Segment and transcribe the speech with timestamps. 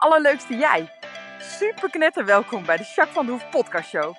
[0.00, 0.90] allerleukste jij.
[1.38, 4.14] Super knetter welkom bij de Jacques van de Hoef podcast show.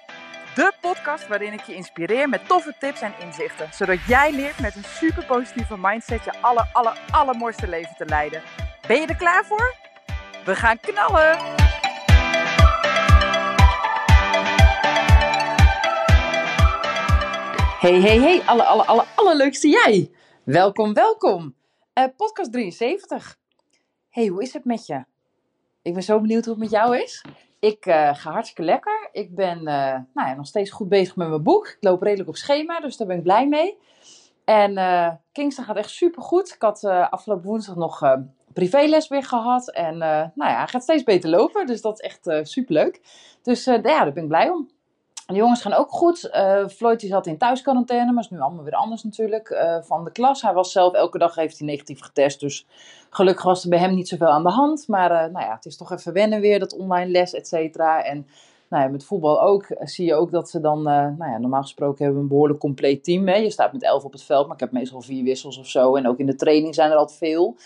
[0.55, 3.73] De podcast waarin ik je inspireer met toffe tips en inzichten.
[3.73, 8.41] Zodat jij leert met een super positieve mindset je aller, aller, allermooiste leven te leiden.
[8.87, 9.75] Ben je er klaar voor?
[10.45, 11.37] We gaan knallen!
[17.79, 20.11] Hey, hey, hey, alle, alle, alle, allerleukste jij.
[20.43, 21.55] Welkom, welkom.
[21.93, 23.37] Uh, podcast 73.
[24.09, 25.09] Hey, hoe is het met je?
[25.83, 27.25] Ik ben zo benieuwd hoe het met jou is.
[27.59, 29.09] Ik uh, ga hartstikke lekker.
[29.11, 29.63] Ik ben uh,
[30.13, 31.67] nou ja, nog steeds goed bezig met mijn boek.
[31.67, 33.77] Ik loop redelijk op schema, dus daar ben ik blij mee.
[34.45, 36.53] En uh, Kingston gaat echt super goed.
[36.53, 38.17] Ik had afgelopen woensdag nog
[38.53, 39.71] privéles weer gehad.
[39.71, 41.65] En nou ja, gaat steeds beter lopen.
[41.65, 43.01] Dus dat is echt super leuk.
[43.41, 44.69] Dus ja, daar ben ik blij om.
[45.31, 46.29] De jongens gaan ook goed.
[46.33, 50.03] Uh, Floyd die zat in thuisquarantaine, maar is nu allemaal weer anders natuurlijk uh, van
[50.03, 50.41] de klas.
[50.41, 52.65] Hij was zelf elke dag heeft hij negatief getest, dus
[53.09, 54.87] gelukkig was er bij hem niet zoveel aan de hand.
[54.87, 58.03] Maar uh, nou ja, het is toch even wennen weer, dat online les, et cetera.
[58.03, 58.27] En
[58.71, 62.15] nou met voetbal ook zie je ook dat ze dan, nou ja, normaal gesproken hebben
[62.15, 63.27] we een behoorlijk compleet team.
[63.27, 63.35] Hè.
[63.35, 65.95] Je staat met elf op het veld, maar ik heb meestal vier wissels of zo.
[65.95, 67.57] En ook in de training zijn er altijd veel.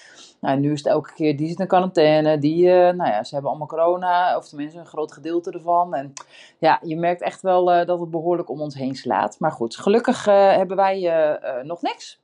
[0.42, 3.34] Nou, nu is het elke keer, die zit in quarantaine, die, uh, nou ja, ze
[3.34, 5.94] hebben allemaal corona, of tenminste een groot gedeelte ervan.
[5.94, 6.14] En
[6.58, 9.40] ja, je merkt echt wel dat het behoorlijk om ons heen slaat.
[9.40, 11.30] Maar goed, gelukkig hebben wij
[11.64, 12.23] nog niks.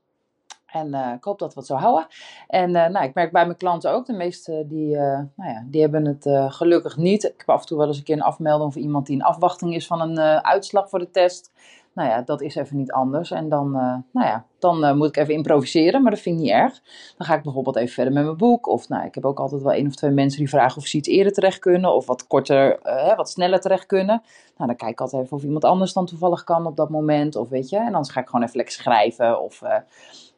[0.71, 2.07] En ik hoop dat we het zo houden.
[2.47, 6.05] En nou, ik merk bij mijn klanten ook, de meeste die, nou ja, die hebben
[6.05, 7.23] het gelukkig niet.
[7.23, 9.23] Ik heb af en toe wel eens een keer een afmelding voor iemand die in
[9.23, 11.51] afwachting is van een uitslag voor de test.
[11.93, 13.31] Nou ja, dat is even niet anders.
[13.31, 13.71] En dan,
[14.11, 16.81] nou ja, dan moet ik even improviseren, maar dat vind ik niet erg.
[17.17, 18.67] Dan ga ik bijvoorbeeld even verder met mijn boek.
[18.67, 20.97] Of nou, ik heb ook altijd wel één of twee mensen die vragen of ze
[20.97, 21.95] iets eerder terecht kunnen.
[21.95, 22.79] Of wat korter,
[23.15, 24.21] wat sneller terecht kunnen.
[24.57, 27.35] Nou, dan kijk ik altijd even of iemand anders dan toevallig kan op dat moment.
[27.35, 29.41] Of weet je, en dan ga ik gewoon even lekker schrijven.
[29.41, 29.61] Of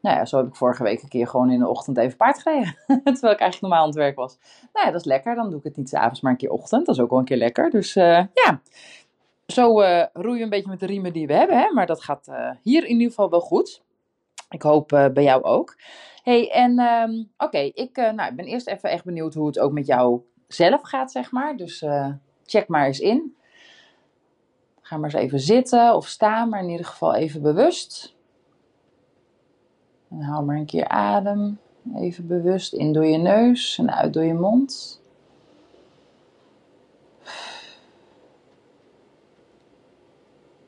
[0.04, 2.42] nou ja, zo heb ik vorige week een keer gewoon in de ochtend even paard
[2.42, 2.76] gereden.
[3.04, 4.38] Terwijl ik eigenlijk normaal aan het werk was.
[4.74, 5.36] Nou ja, dat is lekker.
[5.36, 6.86] Dan doe ik het niet s'avonds, maar een keer ochtend.
[6.86, 7.70] Dat is ook wel een keer lekker.
[7.70, 8.62] Dus ja,
[9.48, 11.58] zo uh, roei je een beetje met de riemen die we hebben.
[11.58, 11.72] Hè?
[11.74, 13.84] Maar dat gaat uh, hier in ieder geval wel goed.
[14.50, 15.76] Ik hoop bij jou ook.
[16.24, 19.72] hey, en um, oké, ik, nou, ik ben eerst even echt benieuwd hoe het ook
[19.72, 21.58] met jou zelf gaat, zeg maar.
[21.58, 21.86] Dus
[22.46, 23.36] check maar eens in.
[24.82, 28.13] Ga maar eens even zitten of staan, maar in ieder geval even bewust.
[30.14, 31.60] En haal maar een keer adem.
[31.96, 35.02] Even bewust in door je neus en uit door je mond.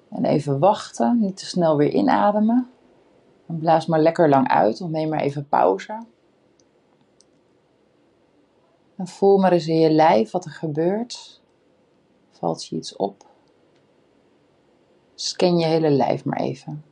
[0.09, 2.69] En even wachten, niet te snel weer inademen.
[3.47, 6.05] En blaas maar lekker lang uit, of neem maar even pauze.
[8.95, 11.41] En voel maar eens in je lijf wat er gebeurt.
[12.29, 13.25] Valt je iets op?
[15.15, 16.83] Scan je hele lijf maar even.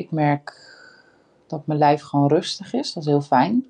[0.00, 0.74] Ik merk
[1.46, 2.92] dat mijn lijf gewoon rustig is.
[2.92, 3.66] Dat is heel fijn.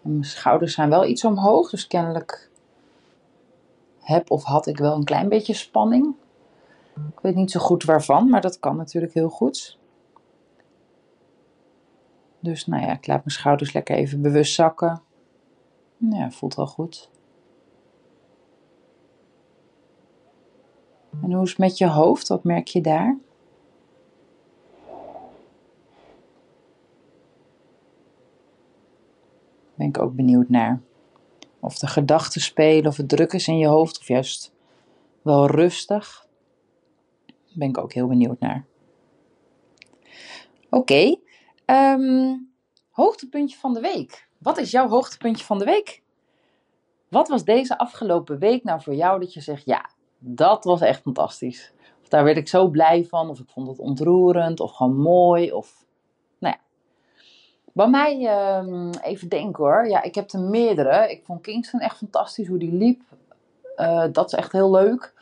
[0.00, 2.50] Mijn schouders zijn wel iets omhoog, dus kennelijk
[4.00, 6.14] heb of had ik wel een klein beetje spanning.
[6.94, 9.78] Ik weet niet zo goed waarvan, maar dat kan natuurlijk heel goed.
[12.40, 15.02] Dus nou ja, ik laat mijn schouders lekker even bewust zakken.
[15.96, 17.10] Ja, voelt wel goed.
[21.22, 22.28] En hoe is het met je hoofd?
[22.28, 23.18] Wat merk je daar?
[29.84, 30.82] Ben ik ook benieuwd naar.
[31.60, 34.52] Of de gedachten spelen, of het druk is in je hoofd, of juist
[35.22, 36.26] wel rustig.
[37.52, 38.64] ben ik ook heel benieuwd naar.
[40.70, 41.16] Oké,
[41.66, 42.50] um,
[42.90, 44.28] hoogtepuntje van de week.
[44.38, 46.02] Wat is jouw hoogtepuntje van de week?
[47.08, 51.02] Wat was deze afgelopen week nou voor jou dat je zegt, ja, dat was echt
[51.02, 51.72] fantastisch.
[52.02, 55.52] Of daar werd ik zo blij van, of ik vond het ontroerend, of gewoon mooi,
[55.52, 55.83] of
[57.74, 59.88] bij mij, uh, even denken hoor.
[59.88, 61.10] Ja, ik heb er meerdere.
[61.10, 63.02] Ik vond Kingston echt fantastisch hoe die liep.
[63.76, 65.12] Uh, dat is echt heel leuk.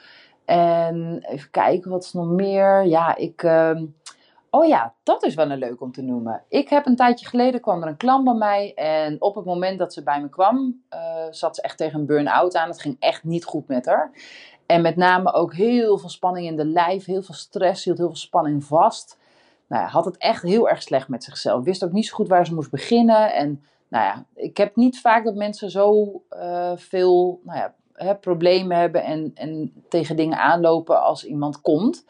[0.44, 2.86] En even kijken, wat is nog meer?
[2.86, 3.42] Ja, ik.
[3.42, 3.80] Uh,
[4.50, 6.42] oh ja, dat is wel een leuk om te noemen.
[6.48, 8.74] Ik heb een tijdje geleden kwam er een klant bij mij.
[8.74, 11.00] En op het moment dat ze bij me kwam, uh,
[11.30, 12.68] zat ze echt tegen een burn-out aan.
[12.68, 14.10] Het ging echt niet goed met haar.
[14.66, 18.06] En met name ook heel veel spanning in de lijf, heel veel stress, hield heel
[18.06, 19.20] veel spanning vast
[19.72, 21.64] nou had het echt heel erg slecht met zichzelf.
[21.64, 23.34] Wist ook niet zo goed waar ze moest beginnen.
[23.34, 28.14] En nou ja, ik heb niet vaak dat mensen zo uh, veel nou ja, hè,
[28.14, 32.04] problemen hebben en, en tegen dingen aanlopen als iemand komt.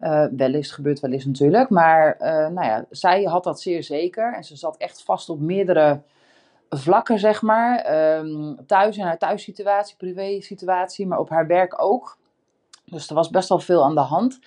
[0.00, 1.70] Uh, wel eens, gebeurt wel eens natuurlijk.
[1.70, 4.34] Maar uh, nou ja, zij had dat zeer zeker.
[4.34, 6.00] En ze zat echt vast op meerdere
[6.70, 7.94] vlakken, zeg maar.
[8.18, 12.18] Um, thuis in haar thuissituatie, privé situatie, maar op haar werk ook.
[12.84, 14.38] Dus er was best wel veel aan de hand.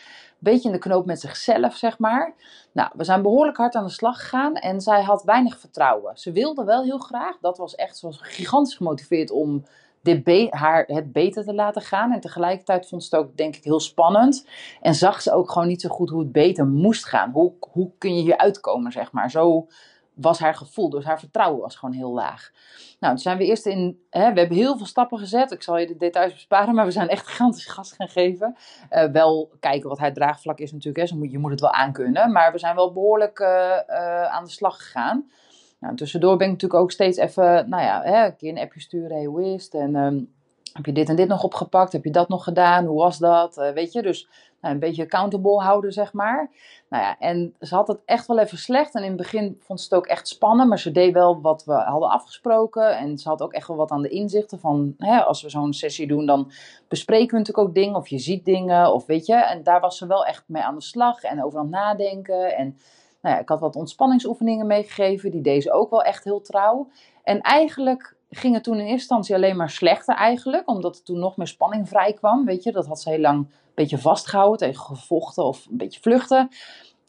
[0.42, 2.34] Beetje in de knoop met zichzelf, zeg maar.
[2.72, 6.18] Nou, we zijn behoorlijk hard aan de slag gegaan en zij had weinig vertrouwen.
[6.18, 9.64] Ze wilde wel heel graag, dat was echt, ze was gigantisch gemotiveerd om
[10.02, 12.12] dit haar het beter te laten gaan.
[12.12, 14.48] En tegelijkertijd vond ze het ook, denk ik, heel spannend.
[14.82, 17.32] En zag ze ook gewoon niet zo goed hoe het beter moest gaan.
[17.32, 19.32] Hoe, hoe kun je hier uitkomen, zeg maar.
[19.32, 19.68] Zo
[20.14, 20.90] was haar gevoel.
[20.90, 22.52] Dus haar vertrouwen was gewoon heel laag.
[23.00, 24.00] Nou, toen zijn we eerst in.
[24.10, 25.52] Hè, we hebben heel veel stappen gezet.
[25.52, 28.56] Ik zal je de details besparen, maar we zijn echt gigantisch gas gaan geven.
[28.92, 31.10] Uh, wel kijken wat haar draagvlak is natuurlijk.
[31.10, 32.32] Hè, je moet het wel aankunnen.
[32.32, 33.48] Maar we zijn wel behoorlijk uh,
[33.88, 35.30] uh, aan de slag gegaan.
[35.80, 38.80] Nou, tussendoor ben ik natuurlijk ook steeds even, nou ja, hè, een keer een appje
[38.80, 39.74] sturen, hey, hoe is het?
[39.74, 40.34] En um,
[40.74, 41.92] heb je dit en dit nog opgepakt?
[41.92, 42.86] Heb je dat nog gedaan?
[42.86, 43.56] Hoe was dat?
[43.56, 44.28] Weet je, dus
[44.62, 46.50] nou, een beetje accountable houden, zeg maar.
[46.92, 48.96] Nou ja, en ze had het echt wel even slecht.
[48.96, 50.70] En in het begin vond ze het ook echt spannend.
[50.70, 52.98] Maar ze deed wel wat we hadden afgesproken.
[52.98, 54.96] En ze had ook echt wel wat aan de inzichten van...
[54.98, 56.52] Hè, als we zo'n sessie doen, dan
[56.88, 57.96] bespreken we natuurlijk ook dingen.
[57.96, 59.36] Of je ziet dingen, of weet je.
[59.36, 61.24] En daar was ze wel echt mee aan de slag.
[61.24, 62.58] En over aan het nadenken.
[62.58, 62.78] En
[63.22, 65.32] nou ja, ik had wat ontspanningsoefeningen meegegeven.
[65.32, 66.88] Die deze ook wel echt heel trouw.
[67.24, 70.70] En eigenlijk ging het toen in eerste instantie alleen maar slechter eigenlijk.
[70.70, 72.46] Omdat er toen nog meer spanning vrij kwam.
[72.46, 74.58] Weet je, dat had ze heel lang beetje vastgehouden.
[74.58, 76.50] Tegen gevochten of een beetje vluchten.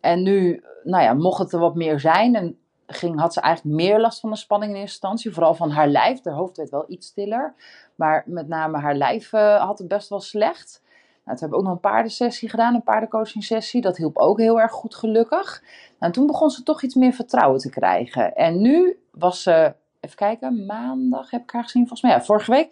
[0.01, 2.35] En nu, nou ja, mocht het er wat meer zijn.
[2.35, 5.33] En ging, had ze eigenlijk meer last van de spanning in eerste instantie.
[5.33, 6.25] Vooral van haar lijf.
[6.25, 7.55] Haar hoofd werd wel iets stiller.
[7.95, 10.83] Maar met name haar lijf uh, had het best wel slecht.
[11.25, 13.81] Nou, toen hebben we ook nog een paardensessie gedaan, een paardencoaching sessie.
[13.81, 15.63] Dat hielp ook heel erg goed, gelukkig.
[15.99, 18.35] Nou, toen begon ze toch iets meer vertrouwen te krijgen.
[18.35, 22.11] En nu was ze, even kijken, maandag heb ik haar gezien, volgens mij.
[22.11, 22.69] Ja, vorige week.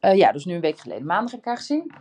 [0.00, 1.06] Uh, ja, dus nu een week geleden.
[1.06, 1.92] Maandag heb ik haar gezien.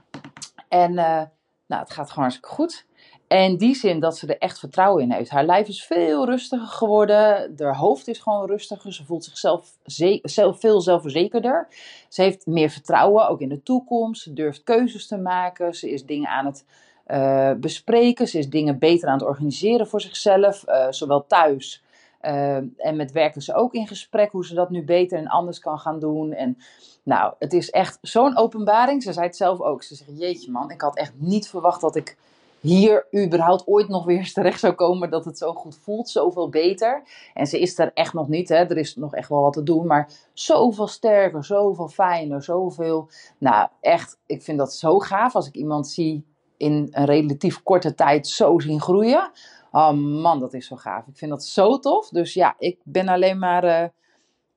[0.67, 1.21] En uh,
[1.67, 2.85] nou, het gaat gewoon hartstikke goed.
[3.27, 5.29] En die zin dat ze er echt vertrouwen in heeft.
[5.29, 7.53] Haar lijf is veel rustiger geworden.
[7.57, 8.93] Haar hoofd is gewoon rustiger.
[8.93, 9.77] Ze voelt zichzelf
[10.23, 11.67] zelf, veel zelfverzekerder.
[12.09, 14.21] Ze heeft meer vertrouwen, ook in de toekomst.
[14.21, 15.73] Ze durft keuzes te maken.
[15.73, 16.65] Ze is dingen aan het
[17.07, 18.27] uh, bespreken.
[18.27, 20.63] Ze is dingen beter aan het organiseren voor zichzelf.
[20.67, 21.83] Uh, zowel thuis
[22.27, 24.31] uh, en met werken ze ook in gesprek.
[24.31, 26.33] Hoe ze dat nu beter en anders kan gaan doen.
[26.33, 26.57] En
[27.03, 29.03] nou, het is echt zo'n openbaring.
[29.03, 29.83] Ze zei het zelf ook.
[29.83, 32.17] Ze zegt, jeetje man, ik had echt niet verwacht dat ik
[32.59, 36.49] hier überhaupt ooit nog weer eens terecht zou komen dat het zo goed voelt, zoveel
[36.49, 37.03] beter.
[37.33, 38.55] En ze is er echt nog niet, hè.
[38.55, 43.09] er is nog echt wel wat te doen, maar zoveel sterker, zoveel fijner, zoveel.
[43.37, 46.25] Nou, echt, ik vind dat zo gaaf als ik iemand zie
[46.57, 49.31] in een relatief korte tijd zo zien groeien.
[49.71, 51.07] Oh man, dat is zo gaaf.
[51.07, 52.09] Ik vind dat zo tof.
[52.09, 53.87] Dus ja, ik ben alleen maar uh,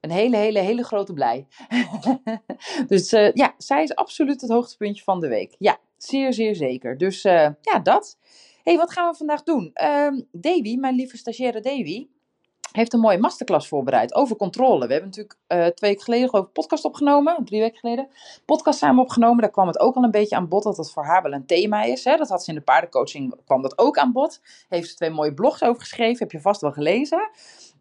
[0.01, 1.47] een hele, hele, hele grote blij.
[2.87, 5.55] dus uh, ja, zij is absoluut het hoogtepuntje van de week.
[5.59, 6.99] Ja, Zeer, zeer zeker.
[6.99, 8.19] Dus uh, ja, dat.
[8.63, 9.71] hey, wat gaan we vandaag doen?
[9.83, 12.09] Uh, Davy, mijn lieve stagiaire Davy,
[12.73, 14.87] heeft een mooie masterclass voorbereid over controle.
[14.87, 18.09] We hebben natuurlijk uh, twee weken geleden over podcast opgenomen, drie weken geleden,
[18.45, 19.41] podcast samen opgenomen.
[19.41, 21.47] Daar kwam het ook al een beetje aan bod dat het voor haar wel een
[21.47, 22.05] thema is.
[22.05, 22.17] Hè?
[22.17, 24.41] Dat had ze in de paardencoaching, kwam dat ook aan bod.
[24.69, 27.31] Heeft ze twee mooie blogs over geschreven, heb je vast wel gelezen.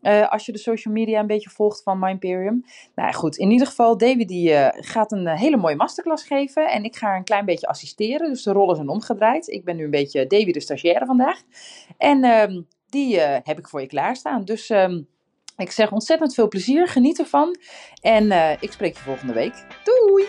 [0.01, 2.65] Uh, als je de social media een beetje volgt van Imperium.
[2.95, 6.69] Nou goed, in ieder geval, David die, uh, gaat een hele mooie masterclass geven.
[6.69, 8.29] En ik ga haar een klein beetje assisteren.
[8.29, 9.47] Dus de rollen zijn omgedraaid.
[9.47, 11.41] Ik ben nu een beetje David de stagiaire vandaag.
[11.97, 12.23] En
[12.89, 14.45] ehm, die heb ik voor je klaarstaan.
[14.45, 15.07] Dus um,
[15.57, 16.87] ik zeg ontzettend veel plezier.
[16.87, 17.59] Geniet ervan.
[18.01, 18.31] En
[18.61, 19.53] ik spreek je volgende week.
[19.83, 20.27] Doei!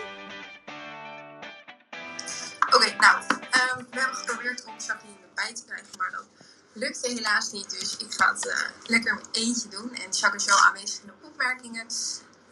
[2.75, 6.27] Oké, nou, um, we hebben geprobeerd om Jacqueline erbij te krijgen, maar dat
[6.73, 7.69] lukte helaas niet.
[7.79, 9.93] Dus ik ga het uh, lekker met eentje doen.
[9.93, 11.85] En Jacques is wel aanwezig in de opmerkingen.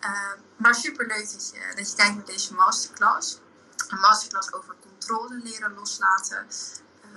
[0.01, 3.39] Uh, maar super leuk dat je, dat je kijkt naar deze masterclass.
[3.87, 6.45] Een masterclass over controle leren loslaten.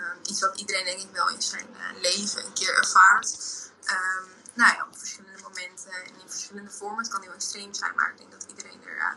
[0.03, 1.67] Uh, iets wat iedereen denk ik wel in zijn
[2.01, 3.39] leven een keer ervaart.
[3.87, 6.99] Um, nou ja, op verschillende momenten en in verschillende vormen.
[6.99, 9.17] Het kan heel extreem zijn, maar ik denk dat iedereen er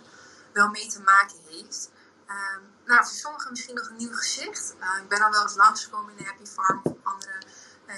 [0.54, 1.90] wel mee te maken heeft.
[2.30, 4.74] Um, nou, voor sommigen misschien nog een nieuw gezicht.
[5.02, 7.40] ik ben al wel eens langsgekomen in de Happy Farm of andere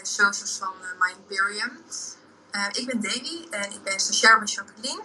[0.01, 1.83] socials van My Imperium.
[2.71, 5.03] Ik ben Davy en ik ben stagiair bij Jacqueline.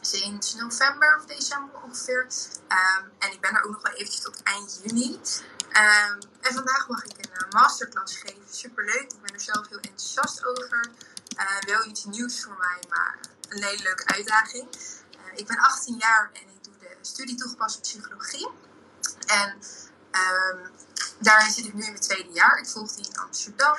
[0.00, 2.26] Sinds november of december ongeveer.
[3.18, 5.20] En ik ben er ook nog wel eventjes tot eind juni.
[5.76, 8.42] Um, en vandaag mag ik een masterclass geven.
[8.50, 9.12] Superleuk.
[9.12, 10.90] Ik ben er zelf heel enthousiast over.
[11.66, 13.18] wel iets nieuws voor mij, maar
[13.48, 14.68] een hele leuke uitdaging.
[15.34, 18.48] ik ben 18 jaar en ik doe de studie toegepaste psychologie.
[19.26, 19.58] En
[20.12, 20.70] um,
[21.18, 22.58] daar zit ik nu in mijn tweede jaar.
[22.58, 23.76] Ik volg die in Amsterdam.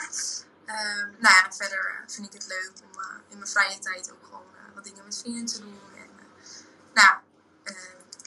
[0.65, 0.75] Uh,
[1.19, 4.83] nou ja, verder vind ik het leuk om in mijn vrije tijd ook gewoon wat
[4.83, 5.79] dingen met vrienden te doen.
[5.95, 6.53] En, eh,
[6.93, 7.17] nou,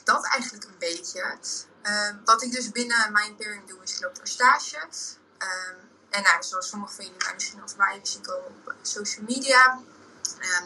[0.03, 1.37] dat eigenlijk een beetje.
[1.81, 4.77] Ehm, wat ik dus binnen mijn imperium doe, is ik loop daar stage.
[4.77, 9.79] Um, en nou, zoals sommigen van jullie misschien al voorbij zien komen op social media.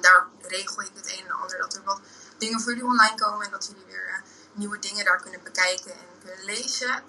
[0.01, 1.99] daar regel ik het een en ander dat er wat
[2.37, 3.45] dingen voor jullie online komen.
[3.45, 7.03] En dat jullie weer nieuwe dingen daar kunnen bekijken en kunnen lezen.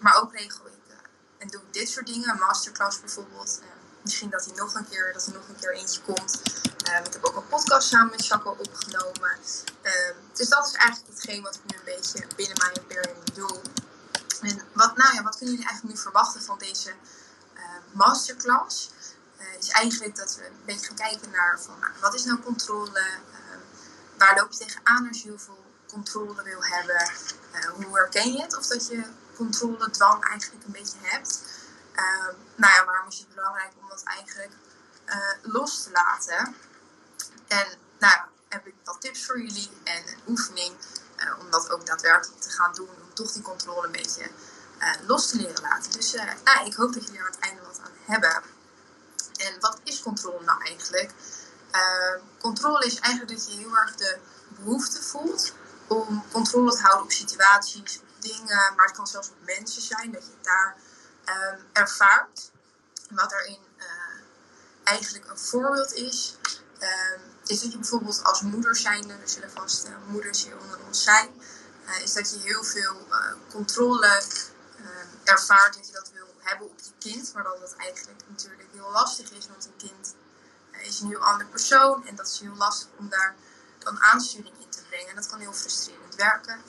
[0.00, 0.94] Maar ook regel ik uh,
[1.38, 2.28] en doe ik dit soort dingen.
[2.28, 3.60] Een masterclass bijvoorbeeld.
[4.04, 6.40] Misschien dat, hij nog een keer, dat er nog een keer eentje komt.
[7.04, 9.38] ik heb ook een podcast samen met Jacco opgenomen.
[10.32, 13.60] dus dat is eigenlijk hetgeen wat ik nu een beetje binnen mijn imperium doe.
[14.40, 16.92] En wat, nou ja, wat kunnen jullie eigenlijk nu verwachten van deze
[17.92, 18.90] masterclass?
[19.58, 23.02] is eigenlijk dat we een beetje gaan kijken naar van, nou, wat is nou controle?
[24.18, 27.10] waar loop je tegenaan als je heel veel controle wil hebben?
[27.54, 28.56] Uh, hoe herken je het?
[28.56, 29.02] Of dat je
[29.36, 31.40] controle dwang eigenlijk een beetje hebt?
[31.96, 34.52] Uh, nou ja, waarom is het belangrijk om dat eigenlijk
[35.06, 36.56] uh, los te laten?
[37.48, 37.66] En
[37.98, 38.14] nou
[38.48, 40.76] heb ik wat tips voor jullie en een oefening
[41.16, 42.88] uh, om dat ook daadwerkelijk te gaan doen.
[42.88, 44.30] Om toch die controle een beetje
[45.06, 45.92] los te leren laten.
[45.92, 46.14] Dus
[46.64, 48.42] ik hoop dat jullie er aan het einde wat aan hebben.
[49.36, 51.10] En wat is controle nou eigenlijk?
[52.38, 55.52] controle is eigenlijk dat je heel erg de behoefte voelt
[55.86, 60.12] om controle te houden op situaties, op dingen, maar het kan zelfs op mensen zijn,
[60.12, 60.76] dat je daar
[61.26, 62.50] um, ervaart.
[63.10, 63.84] Wat erin uh,
[64.84, 66.36] eigenlijk een voorbeeld is,
[66.80, 70.78] um, is dat je bijvoorbeeld als moeder zijnde, er zullen vast uh, moeders hier onder
[70.86, 71.30] ons zijn,
[71.86, 73.06] uh, is dat je heel veel
[73.50, 78.22] controle ehm, ervaart, dat je dat wil hebben op je kind, maar dat dat eigenlijk
[78.28, 80.14] natuurlijk heel lastig is, want een kind
[80.86, 83.34] is een heel ander persoon en dat is heel lastig om daar
[83.78, 85.08] dan aansturing in te brengen.
[85.08, 86.60] En dat kan heel frustrerend werken.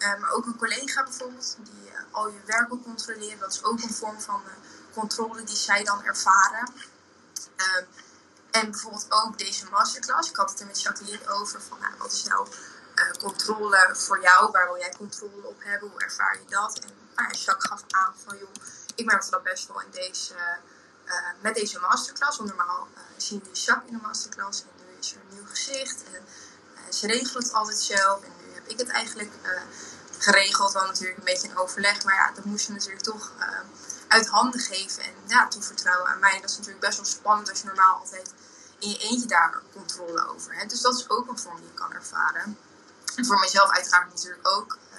[0.00, 3.62] Uh, maar ook een collega bijvoorbeeld, die uh, al je werk wil controleren, dat is
[3.62, 4.52] ook een vorm van uh,
[4.92, 6.72] controle die zij dan ervaren.
[7.56, 7.84] Ehm,
[8.50, 10.30] en bijvoorbeeld ook deze masterclass.
[10.30, 12.48] Ik had het er met Jacqueline over van nou, wat is nou
[13.18, 14.50] controle voor jou?
[14.50, 15.90] Waar wil jij controle op hebben?
[15.90, 16.78] Hoe ervaar je dat?
[16.78, 18.54] En nou, Jacques gaf aan van joh,
[18.94, 20.34] ik merkte dat best wel in deze,
[21.40, 22.38] met deze masterclass.
[22.38, 26.04] Normaal zien we Jacques in de masterclass en nu is er een nieuw gezicht.
[26.12, 26.24] En,
[26.92, 28.22] ze regelen het altijd zelf.
[28.22, 29.32] En nu heb ik het eigenlijk
[30.22, 30.72] geregeld.
[30.72, 32.04] Wel natuurlijk een beetje een overleg.
[32.04, 33.46] Maar ja, dat moest je natuurlijk toch uh,
[34.08, 35.02] uit handen geven.
[35.02, 36.40] En ja, toevertrouwen aan mij.
[36.40, 38.32] Dat is natuurlijk best wel spannend als je normaal altijd
[38.78, 40.70] in je eentje daar controle over hebt.
[40.70, 42.58] Dus dat is ook een vorm die je kan ervaren.
[43.16, 44.78] En voor mezelf uiteraard natuurlijk ook.
[44.92, 44.98] Uh,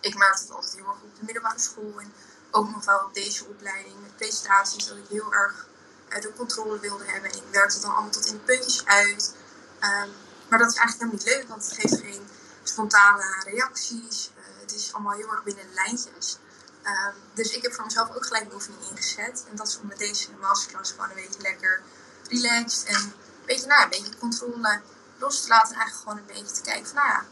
[0.00, 2.00] ik merkte het altijd heel erg op de middelbare school.
[2.00, 2.12] En
[2.50, 4.86] ook nog wel op deze opleiding met presentaties.
[4.86, 5.66] Dat ik heel erg
[6.08, 7.30] de controle wilde hebben.
[7.30, 9.34] En ik werkte het dan allemaal tot in de puntjes uit.
[9.80, 10.12] Um,
[10.48, 12.28] maar dat is eigenlijk helemaal niet leuk, want het geeft geen
[12.62, 14.30] spontane reacties.
[14.68, 16.38] Het is allemaal heel erg binnen lijntjes.
[16.84, 19.44] Um, dus ik heb voor mezelf ook gelijk een oefening ingezet.
[19.50, 21.82] En dat is om met deze masterclass gewoon een beetje lekker
[22.28, 23.12] relaxed en een
[23.46, 24.80] beetje, nou, een beetje controle
[25.18, 25.74] los te laten.
[25.74, 27.24] En eigenlijk gewoon een beetje te kijken van, nou ja,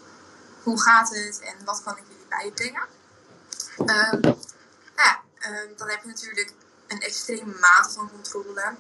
[0.63, 2.87] hoe gaat het en wat kan ik jullie bijbrengen.
[3.79, 4.21] Um,
[4.97, 5.23] nou ja,
[5.77, 6.53] dan heb je natuurlijk
[6.87, 8.75] een extreme mate van controle.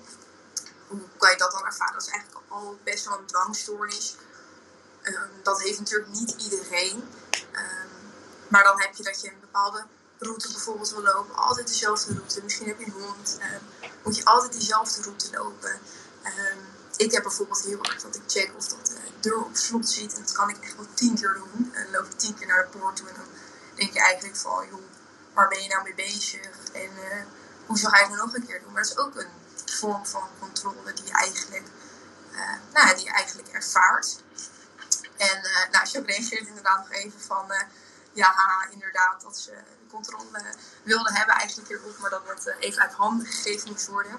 [0.86, 1.92] Hoe kan je dat dan ervaren?
[1.92, 4.16] Dat is eigenlijk al best wel een dwangstoornis.
[5.02, 7.04] Ehm, dat heeft natuurlijk niet iedereen.
[8.46, 9.84] Ehm, maar dan heb je dat je een bepaalde
[10.18, 11.34] route bijvoorbeeld wil lopen.
[11.34, 12.42] Altijd dezelfde route.
[12.42, 13.38] Misschien heb je een hond.
[13.40, 15.80] Um, moet je altijd diezelfde route lopen.
[16.96, 20.14] ik heb bijvoorbeeld heel erg dat ik check of dat de deur op slot zit.
[20.14, 21.70] En dat kan ik echt wel tien keer doen.
[21.74, 23.08] En dan loop ik tien keer naar de poort toe.
[23.08, 23.26] En dan
[23.74, 24.82] denk je eigenlijk van, joh,
[25.34, 26.50] waar ben je nou mee bezig?
[26.72, 27.24] En uh,
[27.66, 28.72] hoezo ga je het nog een keer doen?
[28.72, 29.30] Maar dat is ook een
[29.64, 31.64] vorm van controle die je eigenlijk,
[32.32, 34.22] uh, nou, die je eigenlijk ervaart.
[35.16, 37.52] En uh, nou, Choc reageert inderdaad nog even van...
[38.16, 38.34] Ja,
[38.70, 40.42] inderdaad, dat ze de controle
[40.82, 41.98] wilden hebben eigenlijk hierop.
[41.98, 44.18] Maar dat het uh, even uit handen gegeven moest worden.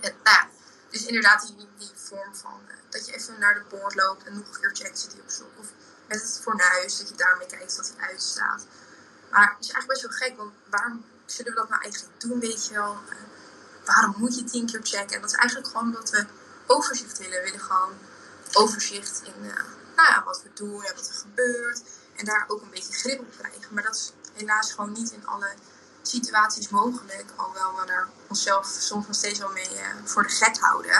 [0.00, 0.46] En, nou,
[0.90, 2.60] dus inderdaad die, die vorm van...
[2.88, 5.30] dat je even naar de poort loopt en nog een keer checkt zit hij op
[5.30, 5.50] slot.
[5.56, 5.66] Of
[6.06, 8.66] met het fornuis, dat je daarmee kijkt dat hij uitstaat.
[9.30, 12.40] Maar het is eigenlijk best wel gek, want waarom zullen we dat nou eigenlijk doen,
[12.40, 12.98] weet je wel?
[13.84, 15.14] waarom moet je tien keer checken?
[15.14, 16.26] En dat is eigenlijk gewoon omdat we
[16.66, 17.38] overzicht willen.
[17.38, 17.92] We willen gewoon
[18.52, 19.32] overzicht in
[19.96, 21.82] nou ja, wat we doen en wat er gebeurt.
[22.20, 23.74] En daar ook een beetje grip op krijgen.
[23.74, 25.52] Maar dat is helaas gewoon niet in alle
[26.02, 27.24] situaties mogelijk.
[27.36, 30.96] Alhoewel we er onszelf soms nog steeds wel mee uh, voor de gek houden.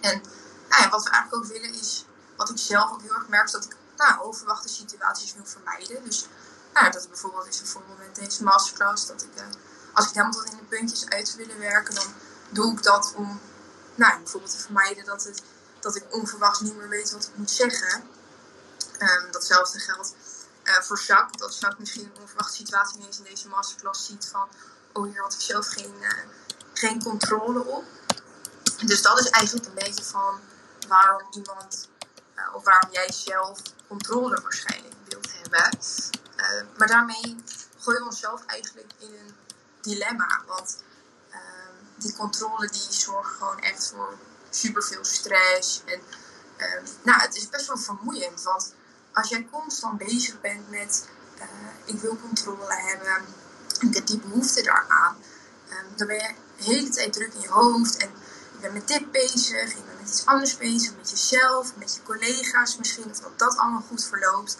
[0.00, 0.22] En
[0.68, 2.06] nou ja, wat we eigenlijk ook willen is,
[2.36, 6.04] wat ik zelf ook heel erg merk, is dat ik nou, onverwachte situaties wil vermijden.
[6.04, 6.26] Dus
[6.72, 9.42] nou, dat bijvoorbeeld is bijvoorbeeld met deze masterclass, dat ik, uh,
[9.92, 12.06] als ik helemaal tot in de puntjes uit zou willen werken, dan
[12.48, 13.40] doe ik dat om
[13.94, 15.42] nou, bijvoorbeeld te vermijden dat het
[15.80, 18.02] dat ik onverwachts niet meer weet wat ik moet zeggen.
[18.98, 20.14] Um, datzelfde geldt
[20.64, 21.40] uh, voor Jacques.
[21.40, 24.48] Dat Jacques misschien een onverwachte situatie ineens in deze masterclass ziet van...
[24.92, 26.10] Oh, hier had ik zelf geen, uh,
[26.72, 27.84] geen controle op.
[28.86, 30.40] Dus dat is eigenlijk een beetje van
[30.88, 31.88] waarom iemand...
[32.36, 35.78] Uh, of waarom jij zelf controle waarschijnlijk wilt hebben.
[36.76, 37.36] maar daarmee
[37.78, 39.36] gooien we onszelf eigenlijk in een
[39.80, 40.42] dilemma.
[40.46, 40.82] Want
[41.30, 44.18] ehm, die controle die zorgt gewoon echt voor
[44.50, 45.82] super veel stress.
[45.84, 46.00] En
[46.56, 48.42] uh, nou, het is best wel vermoeiend.
[48.42, 48.72] Want
[49.18, 51.08] als jij constant bezig bent met
[51.38, 51.44] uh,
[51.84, 53.24] ik wil controle hebben,
[53.80, 55.16] ik heb die behoefte daaraan.
[55.70, 58.10] Um, dan ben je de hele tijd druk in je hoofd en
[58.52, 62.02] je bent met dit bezig, je bent met iets anders bezig, met jezelf, met je
[62.02, 64.58] collega's misschien, of dat dat allemaal goed verloopt.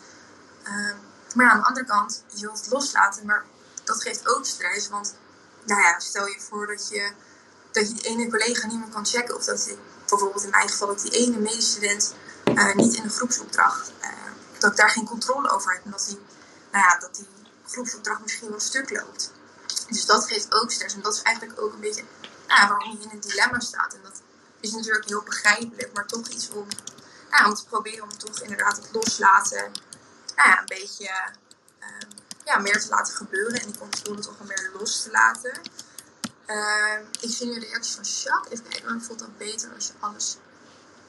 [0.64, 0.96] Um,
[1.34, 3.44] maar aan de andere kant, je wilt het loslaten, maar
[3.84, 5.14] dat geeft ook stress, want
[5.64, 7.10] nou ja, stel je voor dat je,
[7.72, 9.76] dat je die ene collega niet meer kan checken, of dat je,
[10.08, 14.25] bijvoorbeeld in mijn geval, dat die ene medestudent uh, niet in de groepsopdracht, uh,
[14.58, 16.18] dat ik daar geen controle over heb, en dat die,
[16.72, 17.28] nou ja, dat die
[17.66, 19.32] groepsopdracht misschien wel stuk loopt.
[19.88, 20.94] Dus dat geeft ook stress.
[20.94, 22.04] En dat is eigenlijk ook een beetje
[22.46, 23.94] nou, waarom je in een dilemma staat.
[23.94, 24.20] En dat
[24.60, 26.66] is natuurlijk heel begrijpelijk, maar toch iets om,
[27.30, 29.72] nou, om te proberen om toch inderdaad het loslaten
[30.36, 31.10] nou ja, een beetje
[31.80, 32.08] uh,
[32.44, 33.60] ja, meer te laten gebeuren.
[33.60, 35.60] En die controle toch wel meer los te laten.
[36.46, 38.52] Uh, ik zie nu de reactie van Jacques.
[38.52, 40.36] Even kijken, dan voelt dat beter als je alles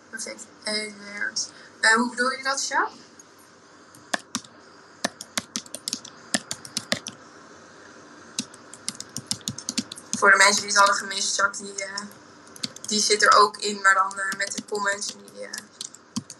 [0.09, 0.45] perfect
[1.13, 1.51] werkt.
[1.81, 3.06] Uh, hoe bedoel je dat, Jacques?
[10.17, 11.99] Voor de mensen die het hadden gemist, Jack, die, uh,
[12.85, 15.15] die zit er ook in, maar dan uh, met de comments.
[15.15, 15.49] En die uh,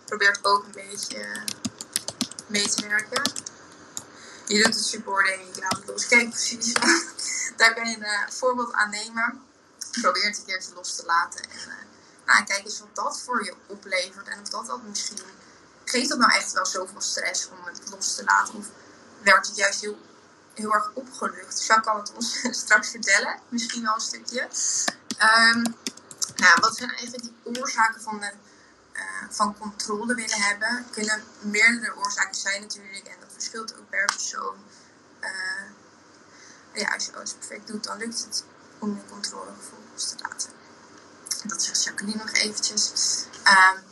[0.06, 1.44] probeert ook een beetje
[2.48, 3.32] mee te werken.
[4.46, 6.08] Je doet het support en je laat het los.
[6.08, 6.74] Kijk, precies.
[7.58, 9.42] Daar kan je een voorbeeld aan nemen.
[10.02, 11.42] Probeer het een keertje los te laten.
[11.42, 11.88] En
[12.26, 14.28] nou, kijk eens wat dat voor je oplevert.
[14.28, 15.20] En of dat, dat misschien...
[15.86, 18.56] Geeft dat nou echt wel zoveel stress om het los te laten?
[18.56, 18.66] Of
[19.22, 19.98] werkt het juist heel
[20.58, 21.66] heel erg opgelucht.
[21.66, 24.42] Jacques kan het ons straks vertellen, misschien wel een stukje.
[24.42, 25.76] Um,
[26.36, 28.32] nou, wat zijn eigenlijk die oorzaken van, de,
[28.94, 30.86] uh, van controle willen hebben?
[30.92, 34.56] Kunnen meerdere oorzaken zijn natuurlijk en dat verschilt ook per persoon.
[35.22, 35.30] Uh,
[36.74, 38.44] ja, als je alles perfect doet, dan lukt het
[38.80, 40.50] om je controlegevoel los te laten.
[41.44, 42.92] Dat zegt Jacqueline nog eventjes.
[43.32, 43.84] Um,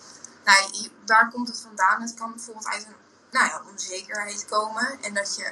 [0.43, 2.01] nou, waar komt het vandaan?
[2.01, 2.95] Het kan bijvoorbeeld uit een
[3.31, 5.51] nou ja, onzekerheid komen en dat je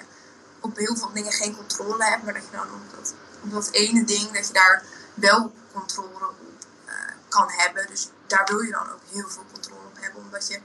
[0.63, 2.67] op heel veel dingen geen controle hebt, maar dat je dan
[3.41, 6.35] op dat, ene ding, dat je daar wel controle op
[6.87, 6.93] uh,
[7.27, 7.87] kan hebben.
[7.87, 10.61] Dus daar wil je dan ook heel veel controle op hebben, omdat je,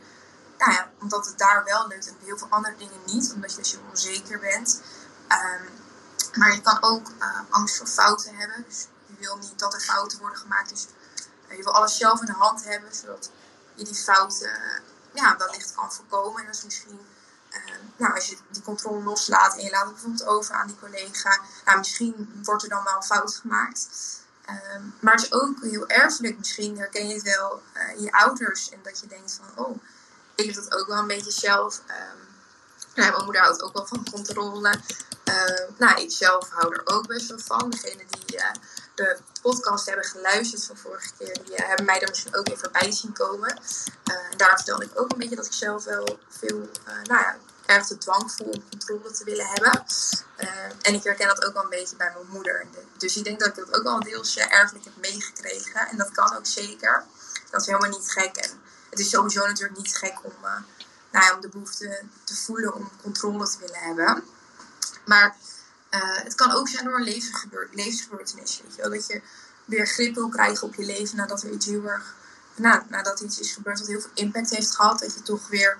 [0.58, 3.56] nou ja, omdat het daar wel lukt en heel veel andere dingen niet, omdat je
[3.56, 4.82] dus je onzeker bent.
[5.28, 5.68] Um,
[6.32, 9.80] maar je kan ook uh, angst voor fouten hebben, dus je wil niet dat er
[9.80, 10.86] fouten worden gemaakt, dus
[11.48, 13.30] uh, je wil alles zelf in de hand hebben, zodat
[13.74, 14.60] je die fouten
[15.12, 16.44] ja, wellicht kan voorkomen.
[16.44, 17.17] En is misschien Ehm,
[17.96, 21.40] nou, als je die controle loslaat en je laat het bijvoorbeeld over aan die collega,
[21.64, 23.88] nou, misschien wordt er dan wel een fout gemaakt.
[24.44, 26.38] Ehm, maar het is ook heel erfelijk.
[26.38, 29.82] Misschien herken je het wel uh, je ouders en dat je denkt van, oh,
[30.34, 31.78] ik heb dat ook wel een beetje zelf.
[31.78, 32.26] Um,
[32.94, 34.80] nou, mijn moeder houdt ook wel van controle.
[35.76, 37.70] nou, ik zelf hou er ook best wel van.
[37.70, 38.50] Degene die uh,
[38.98, 42.72] de podcast hebben geluisterd van vorige keer, die uh, hebben mij er misschien ook even
[42.72, 43.60] bij zien komen.
[44.36, 47.98] daar vertelde ik ook een beetje dat ik zelf wel veel, nou ja, erg de
[47.98, 49.84] dwang voel om controle te willen hebben.
[50.82, 52.66] En ik herken dat ook wel een beetje bij mijn moeder.
[52.96, 55.88] Dus ik denk dat ik dat ook wel een deelsje erfelijk heb meegekregen.
[55.88, 57.04] En dat kan ook zeker.
[57.50, 58.36] Dat is helemaal niet gek.
[58.36, 58.50] En
[58.90, 60.50] het is sowieso natuurlijk niet gek om, uh,
[61.10, 64.24] nou ja, om de behoefte te voelen om controle te willen hebben.
[65.04, 65.36] Maar
[65.90, 68.60] uh, het kan ook zijn door een levensgebeurtenis.
[68.62, 68.90] Weet je wel?
[68.90, 69.22] Dat je
[69.64, 72.14] weer grip wil krijgen op je leven nadat er iets heel erg.
[72.54, 74.98] Nou, nadat iets is gebeurd wat heel veel impact heeft gehad.
[74.98, 75.78] Dat je toch weer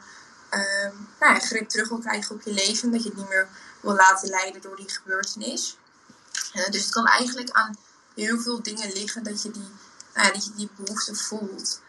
[0.51, 2.91] uh, nou ja, grip terug wil krijgen op je leven.
[2.91, 3.49] Dat je het niet meer
[3.81, 5.79] wil laten leiden door die gebeurtenis.
[6.55, 7.77] Uh, dus het kan eigenlijk aan
[8.15, 9.71] heel veel dingen liggen dat je die,
[10.15, 11.81] nou die behoefte voelt.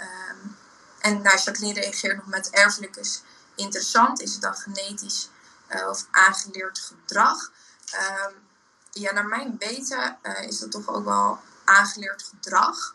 [0.00, 0.56] Um,
[0.98, 3.22] en nou, Jacqueline reageert nog met erfelijk is
[3.54, 4.20] interessant.
[4.20, 5.28] Is het dan genetisch
[5.68, 7.50] uh, of aangeleerd gedrag?
[7.94, 8.34] Um,
[8.90, 12.94] ja, naar mijn weten uh, is dat toch ook wel aangeleerd gedrag.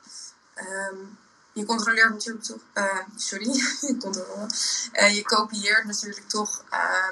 [0.56, 1.17] Um,
[1.53, 3.45] je controleert natuurlijk toch, uh, sorry,
[3.82, 4.47] je,
[4.93, 7.10] uh, je kopieert natuurlijk toch uh,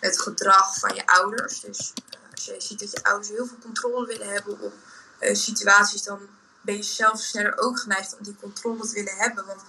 [0.00, 1.60] het gedrag van je ouders.
[1.60, 1.92] Dus
[2.30, 4.72] als je ziet dat je ouders heel veel controle willen hebben op
[5.20, 6.20] situaties, dan
[6.60, 9.46] ben je zelf sneller ook geneigd om die controle te willen hebben.
[9.46, 9.60] Want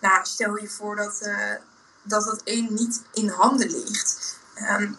[0.00, 1.28] nou, stel je voor dat,
[2.02, 4.38] dat dat één niet in handen ligt.
[4.56, 4.98] Um,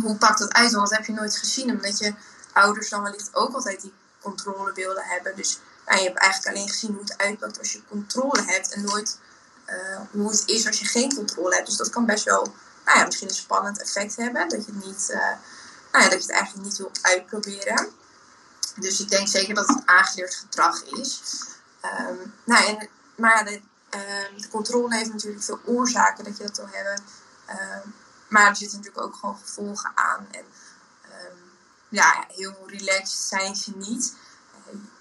[0.00, 0.72] hoe pakt dat uit?
[0.72, 2.14] Want dat heb je nooit gezien, omdat je
[2.52, 5.36] ouders dan wellicht ook altijd die controle wilden hebben.
[5.36, 9.18] Dus je hebt eigenlijk alleen gezien hoe het uitpakt als je controle hebt en nooit
[9.66, 11.66] uh, hoe het is als je geen controle hebt.
[11.66, 12.54] Dus dat kan best wel,
[12.84, 14.48] nou ja, misschien een spannend effect hebben.
[14.48, 15.18] Dat je het, niet, uh,
[15.92, 17.88] nou ja, dat je het eigenlijk niet wil uitproberen.
[18.76, 21.20] Dus ik denk zeker dat het aangeleerd gedrag is.
[22.00, 23.60] Um, nou, en, maar de,
[23.94, 27.02] uh, de, controle heeft natuurlijk veel oorzaken dat je dat wil hebben.
[27.48, 27.94] Um,
[28.28, 30.26] maar er zitten natuurlijk ook gewoon gevolgen aan.
[30.30, 30.44] En
[31.04, 31.38] um,
[31.88, 34.14] ja, heel relaxed zijn ze niet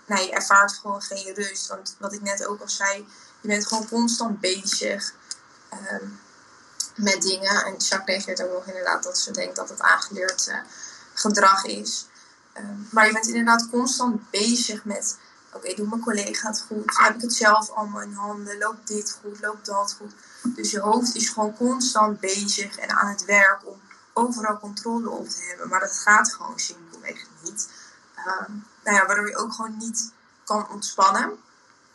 [0.06, 1.68] nou, je ervaart gewoon geen rust.
[1.68, 3.08] Want wat ik net ook al zei,
[3.42, 5.14] je bent gewoon constant bezig
[5.92, 6.20] um,
[6.96, 7.66] met dingen.
[7.66, 10.58] En Jacques reageert ook nog inderdaad dat ze denkt dat het aangeleerd uh,
[11.14, 12.06] gedrag is.
[12.54, 15.18] Ehm, maar je bent inderdaad constant bezig met:
[15.54, 16.98] oké, doet mijn collega het goed?
[16.98, 18.58] Heb ik het zelf allemaal in handen?
[18.58, 19.42] Loopt dit goed?
[19.42, 20.12] Loopt dat goed?
[20.54, 23.82] Dus je hoofd is gewoon constant bezig en aan het werk om
[24.14, 25.70] overal controle op te hebben.
[25.70, 27.70] Maar dat gaat gewoon simpelweg niet.
[28.18, 28.48] Uh,
[28.84, 30.12] nou ja, waardoor je ook gewoon niet
[30.44, 31.38] kan ontspannen.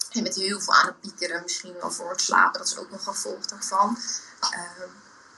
[0.09, 2.59] Je bent heel veel aan het piekeren, misschien wel voor het slapen.
[2.59, 3.99] Dat is ook nog gevolg daarvan.
[4.43, 4.61] Uh,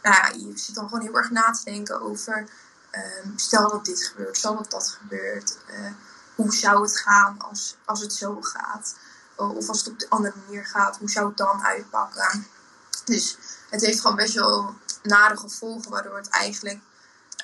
[0.03, 2.48] nou ja, je zit dan gewoon heel erg na te denken over...
[2.90, 5.59] Ehm, stel dat dit gebeurt, stel dat dat gebeurt.
[5.70, 5.90] Uh,
[6.35, 8.96] hoe zou het gaan als, als het zo gaat?
[9.35, 12.46] Of als het op de andere manier gaat, hoe zou het dan uitpakken?
[13.05, 13.37] Dus
[13.71, 16.81] het heeft gewoon best wel nare gevolgen, waardoor het eigenlijk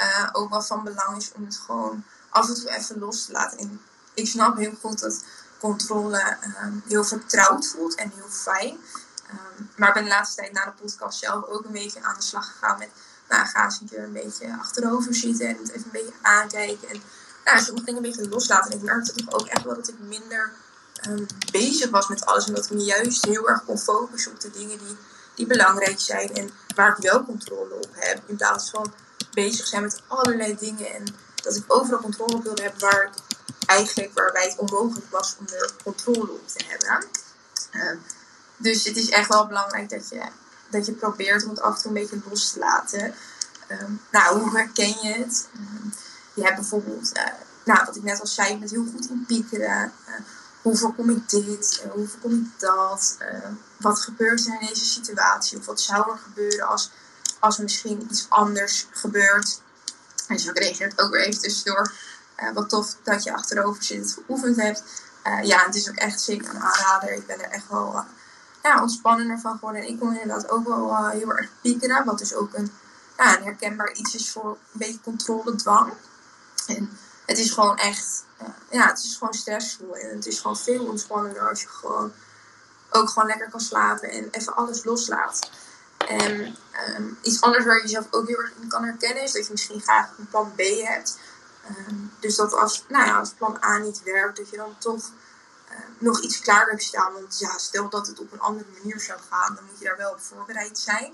[0.01, 3.33] uh, ook wel van belang is om het gewoon af en toe even los te
[3.33, 3.59] laten.
[3.59, 3.81] En
[4.15, 5.25] ik snap heel goed dat
[5.59, 8.79] controle um, heel vertrouwd voelt en heel fijn.
[9.31, 12.15] Um, maar ik ben de laatste tijd na de podcast zelf ook een beetje aan
[12.17, 12.91] de slag gegaan met,
[13.29, 16.89] nou, ga eens een keer een beetje achterover zitten en het even een beetje aankijken.
[16.89, 17.03] En
[17.45, 18.71] nou, sommige dingen een beetje loslaten.
[18.71, 20.53] En ik merkte toch ook echt wel dat ik minder
[21.09, 22.47] um, bezig was met alles.
[22.47, 24.97] En dat ik me juist heel erg kon focussen op de dingen die
[25.39, 28.23] die belangrijk zijn en waar ik wel controle op heb.
[28.27, 28.93] In plaats van
[29.33, 31.05] bezig zijn met allerlei dingen en
[31.43, 35.47] dat ik overal controle op wilde hebben waar ik eigenlijk waarbij het onmogelijk was om
[35.47, 37.07] er controle op te hebben.
[37.73, 37.99] Uh,
[38.57, 40.23] dus het is echt wel belangrijk dat je,
[40.71, 43.15] dat je probeert om het af en toe een beetje los te laten.
[43.69, 43.79] Uh,
[44.11, 45.49] nou, hoe herken je het?
[45.55, 45.93] Uh,
[46.35, 47.23] je hebt bijvoorbeeld, uh,
[47.65, 49.93] nou, wat ik net al zei, je bent heel goed in piekeren
[50.63, 51.83] hoe voorkom ik dit?
[51.85, 53.17] Uh, hoe voorkom ik dat?
[53.21, 55.59] Uh, wat gebeurt er in deze situatie?
[55.59, 56.91] Of wat zou er gebeuren als,
[57.39, 59.61] als misschien iets anders gebeurt?
[60.29, 61.93] En zo reageert ook weer even tussendoor.
[62.37, 64.83] Uh, wat tof dat je achterover zit geoefend hebt.
[65.43, 67.13] ja, het is ook echt zeker een aanrader.
[67.13, 68.05] Ik ben er echt wel
[68.63, 69.83] ja, ontspannender van geworden.
[69.83, 72.05] En ik kon inderdaad ook wel heel erg piekeren.
[72.05, 72.73] Wat dus ook een,
[73.17, 75.93] ja, een herkenbaar iets is voor een beetje controledwang.
[76.67, 78.25] En het is gewoon echt
[78.71, 79.97] ja, het is gewoon stressvol.
[79.97, 82.13] En het is gewoon veel ontspannender als je gewoon
[82.91, 85.51] ook gewoon lekker kan slapen en even alles loslaat.
[86.09, 86.57] En
[86.97, 89.53] um, iets anders waar je jezelf ook heel erg in kan herkennen is dat je
[89.53, 91.19] misschien graag een plan B hebt.
[91.89, 95.05] Um, dus dat als, nou ja, als plan A niet werkt, dat je dan toch
[95.71, 97.13] um, nog iets klaar hebt staan.
[97.13, 99.97] Want ja, stel dat het op een andere manier zou gaan, dan moet je daar
[99.97, 101.13] wel op voorbereid zijn.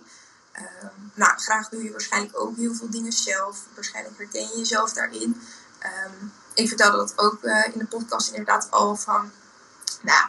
[1.14, 3.58] nou, graag doe je waarschijnlijk ook heel veel dingen zelf.
[3.74, 5.42] Waarschijnlijk herken je jezelf daarin.
[6.54, 9.30] Ik vertelde dat ook uh, in de podcast inderdaad al van,
[10.00, 10.26] nou,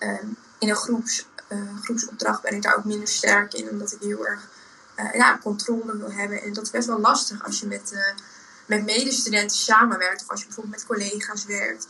[0.00, 4.00] um, in een groeps, uh, groepsopdracht ben ik daar ook minder sterk in, omdat ik
[4.00, 4.48] heel erg
[4.96, 6.42] uh, ja, controle wil hebben.
[6.42, 8.14] En dat is best wel lastig als je met,
[8.66, 11.86] met medestudenten samenwerkt of als je bijvoorbeeld met collega's werkt.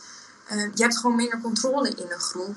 [0.47, 2.55] Ehm, je hebt gewoon minder controle in een groep.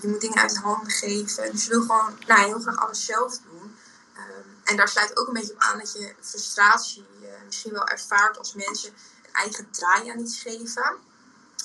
[0.00, 1.52] je moet dingen uit de handen geven.
[1.52, 3.76] Dus je wil gewoon nou, heel graag alles zelf doen.
[4.16, 7.06] Um, en daar sluit ook een beetje op aan dat je frustratie
[7.46, 8.92] misschien wel ervaart als mensen
[9.36, 10.96] eigen draai aan iets geven.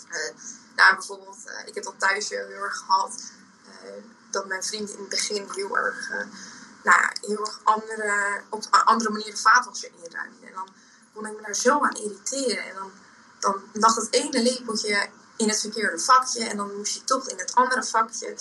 [0.10, 0.38] Uh,
[0.76, 3.22] nou, bijvoorbeeld, uh, ik heb dat thuis heel erg gehad.
[3.68, 6.10] Uh, dat mijn vriend in het begin heel erg,
[6.84, 10.48] nou heel erg andere, op andere manier de vaatwasser inruimde.
[10.48, 10.68] En dan
[11.14, 12.66] kon ik me daar zo aan irriteren.
[12.66, 12.92] En dan,
[13.40, 16.46] dan lag dat ene lepeltje in het verkeerde vakje.
[16.46, 18.36] En dan moest je toch in het andere vakje.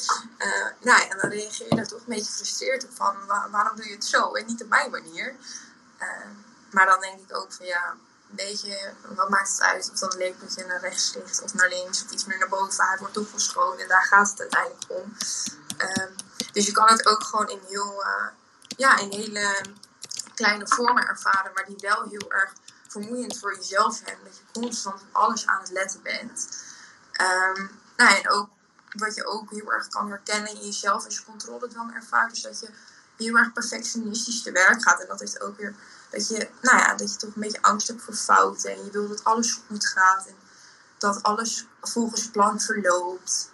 [0.81, 3.17] nou ja, en dan reageer je daar toch een beetje gefrustreerd op van
[3.51, 5.37] waarom doe je het zo en niet op mijn manier.
[6.71, 7.97] maar dan denk ik ook van ja,
[8.37, 12.11] beetje, wat maakt het uit of dat lepeltje naar rechts ligt of naar links of
[12.11, 12.85] iets meer naar boven.
[12.87, 15.17] Het wordt schoon en daar gaat het uiteindelijk om.
[15.79, 16.15] Um,
[16.53, 18.27] dus je kan het ook gewoon in heel, uh,
[18.77, 19.65] ja, in hele
[20.35, 22.53] kleine vormen ervaren, maar die wel heel erg
[22.89, 24.19] vermoeiend voor jezelf zijn.
[24.25, 26.49] Dat je constant alles aan het letten bent.
[27.21, 28.49] Um, nou, en ook
[28.91, 32.43] wat je ook heel erg kan herkennen in jezelf als je controle dan ervaart, is
[32.43, 32.69] dat je
[33.17, 35.01] heel erg perfectionistisch te werk gaat.
[35.01, 35.75] En dat heeft ook weer
[36.11, 38.71] dat je, nou ja, dat je toch een beetje angst hebt voor fouten.
[38.71, 40.27] En je wil dat alles goed gaat.
[40.27, 40.35] En
[40.99, 43.51] dat alles volgens plan verloopt.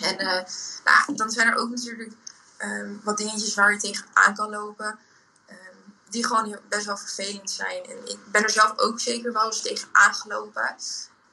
[0.00, 0.44] En uh,
[0.84, 2.12] nou, dan zijn er ook natuurlijk
[2.58, 4.98] um, wat dingetjes waar je tegenaan kan lopen.
[5.50, 7.84] Um, die gewoon best wel vervelend zijn.
[7.84, 10.76] En ik ben er zelf ook zeker wel eens tegen aangelopen.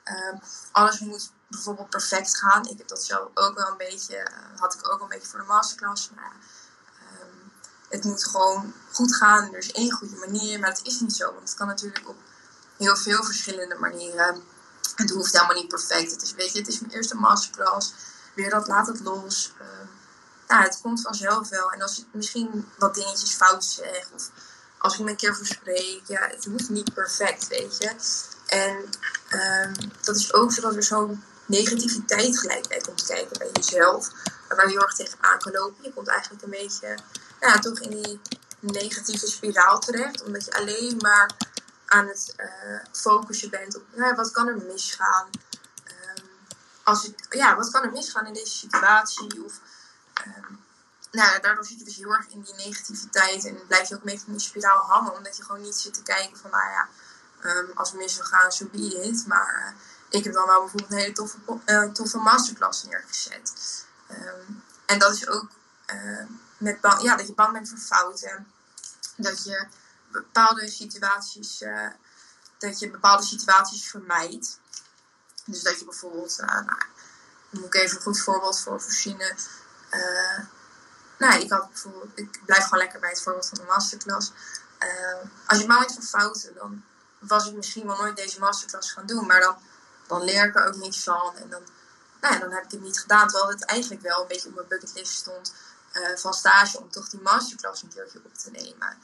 [0.03, 0.39] Um,
[0.71, 2.67] alles moet bijvoorbeeld perfect gaan.
[2.67, 5.39] Ik heb dat zelf ook wel een beetje, uh, had ik ook een beetje voor
[5.39, 6.09] de masterclass.
[6.15, 6.31] Maar
[7.95, 9.53] het moet gewoon goed gaan.
[9.53, 11.25] Er is één goede manier, maar het is niet zo.
[11.25, 12.17] Want het kan natuurlijk op
[12.77, 14.43] heel veel verschillende manieren.
[14.95, 16.11] Het hoeft helemaal niet perfect.
[16.11, 17.93] Het is, weet je, het is mijn eerste masterclass.
[18.33, 19.51] Weer dat, laat het los.
[20.47, 21.71] Nou, het komt vanzelf wel.
[21.71, 24.29] En als ik misschien wat dingetjes fout zeg, of
[24.77, 27.95] als ik me een keer verspreek, ja, het hoeft niet perfect, weet je.
[28.45, 28.75] En
[29.39, 34.11] um, dat is ook zodat er zo'n negativiteit gelijk bij komt kijken bij jezelf.
[34.47, 35.83] Waar je heel erg tegenaan kan lopen.
[35.83, 36.97] Je komt eigenlijk een beetje
[37.47, 38.19] ja, toch in die
[38.59, 40.23] negatieve spiraal terecht.
[40.23, 41.29] Omdat je alleen maar
[41.85, 45.29] aan het uh, focussen bent op nou, wat kan er misgaan.
[45.87, 46.25] Um,
[46.83, 49.45] als het, ja, wat kan er misgaan in deze situatie?
[49.45, 49.59] Of,
[50.27, 50.63] um,
[51.11, 54.25] nou, daardoor zit je dus heel erg in die negativiteit en blijf je ook beetje
[54.25, 56.87] in die spiraal hangen, omdat je gewoon niet zit te kijken van, nou ja,
[57.43, 59.27] um, als we mis zou gaan, zo so be it.
[59.27, 63.53] Maar uh, ik heb dan wel bijvoorbeeld een hele toffe, uh, toffe masterclass neergezet.
[64.85, 65.47] en dat is ook
[66.57, 68.51] met ja, dat je bang bent voor fouten.
[69.15, 69.67] Dat je
[70.11, 71.87] bepaalde situaties, uh,
[72.57, 74.59] dat je bepaalde situaties vermijdt.
[75.45, 76.81] Dus dat je bijvoorbeeld, uh, nou,
[77.49, 79.21] moet ik even een goed voorbeeld voor voorzien.
[79.21, 80.39] Uh,
[81.17, 84.31] nou, ik had bijvoorbeeld, ik blijf gewoon lekker bij het voorbeeld van de masterclass.
[85.45, 86.83] als je bang bent voor fouten, dan
[87.19, 89.25] was ik misschien wel nooit deze masterclass gaan doen.
[89.25, 89.57] Maar dan,
[90.07, 91.35] dan leer ik er ook niks van.
[91.35, 91.61] En dan,
[92.21, 93.27] nou ja, dan heb ik het niet gedaan.
[93.27, 95.53] Terwijl het eigenlijk wel een beetje op mijn bucketlist stond
[95.95, 98.97] uh, van stage om toch die masterclass een keertje op te nemen.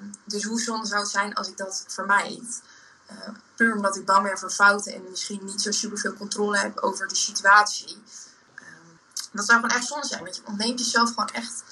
[0.00, 2.62] Um, dus hoe zonde zou het zijn als ik dat vermijd?
[3.10, 6.58] Uh, puur omdat ik bang ben voor fouten en misschien niet zo super veel controle
[6.58, 8.02] heb over de situatie.
[8.56, 8.98] Um,
[9.32, 11.62] dat zou gewoon echt zonde zijn, want je ontneemt jezelf gewoon echt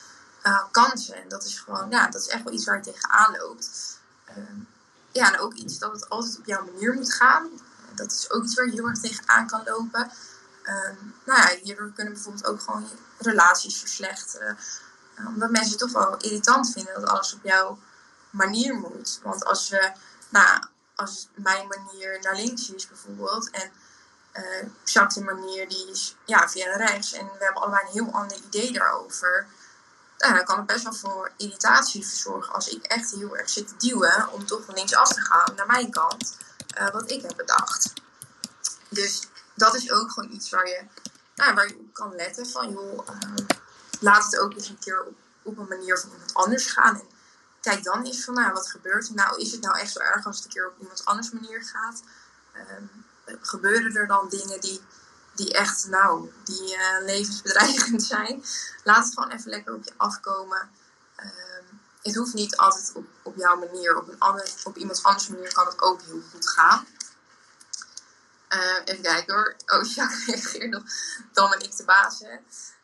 [0.42, 1.22] uh, kansen.
[1.22, 3.98] En dat is gewoon, ja, dat is echt wel iets waar je tegenaan loopt.
[4.36, 4.68] Um,
[5.12, 7.48] ja, en ook iets dat het altijd op jouw manier moet gaan.
[7.94, 10.10] Dat is ook iets waar je heel erg tegenaan kan lopen.
[10.68, 14.58] Um, nou ja, hierdoor kunnen bijvoorbeeld ook gewoon relaties verslechteren.
[15.18, 17.78] Uh, omdat mensen het toch wel irritant vinden dat alles op jouw
[18.30, 19.20] manier moet.
[19.22, 19.92] Want als we,
[20.28, 20.62] nou,
[20.94, 23.70] als mijn manier naar links is bijvoorbeeld en
[24.94, 28.72] uh, manier die is ja, via rechts en we hebben allebei een heel ander idee
[28.72, 29.46] daarover.
[30.18, 33.68] Nou, dan kan het best wel voor irritatie verzorgen als ik echt heel erg zit
[33.68, 36.36] te duwen om toch linksaf te gaan naar mijn kant,
[36.78, 37.92] uh, wat ik heb bedacht.
[38.88, 40.82] Dus dat is ook gewoon iets waar je,
[41.34, 42.46] nou, waar je op kan letten.
[42.46, 43.46] Van joh, uh,
[44.00, 46.94] laat het ook eens een keer op, op een manier van iemand anders gaan.
[46.94, 47.06] En
[47.60, 49.40] kijk dan eens van, nou, wat gebeurt er nou?
[49.40, 52.02] Is het nou echt zo erg als het een keer op iemand anders manier gaat?
[52.54, 52.90] Um,
[53.40, 54.80] gebeuren er dan dingen die,
[55.34, 58.44] die echt, nou, die uh, levensbedreigend zijn?
[58.84, 60.70] Laat het gewoon even lekker op je afkomen.
[61.20, 63.96] Um, het hoeft niet altijd op, op jouw manier.
[63.96, 66.86] Op, een ander, op iemands anders manier kan het ook heel goed gaan.
[68.54, 69.56] Uh, even kijken hoor.
[69.66, 70.82] Oh, Jacques reageert nog.
[71.32, 72.36] Dan ben ik de baas, hè.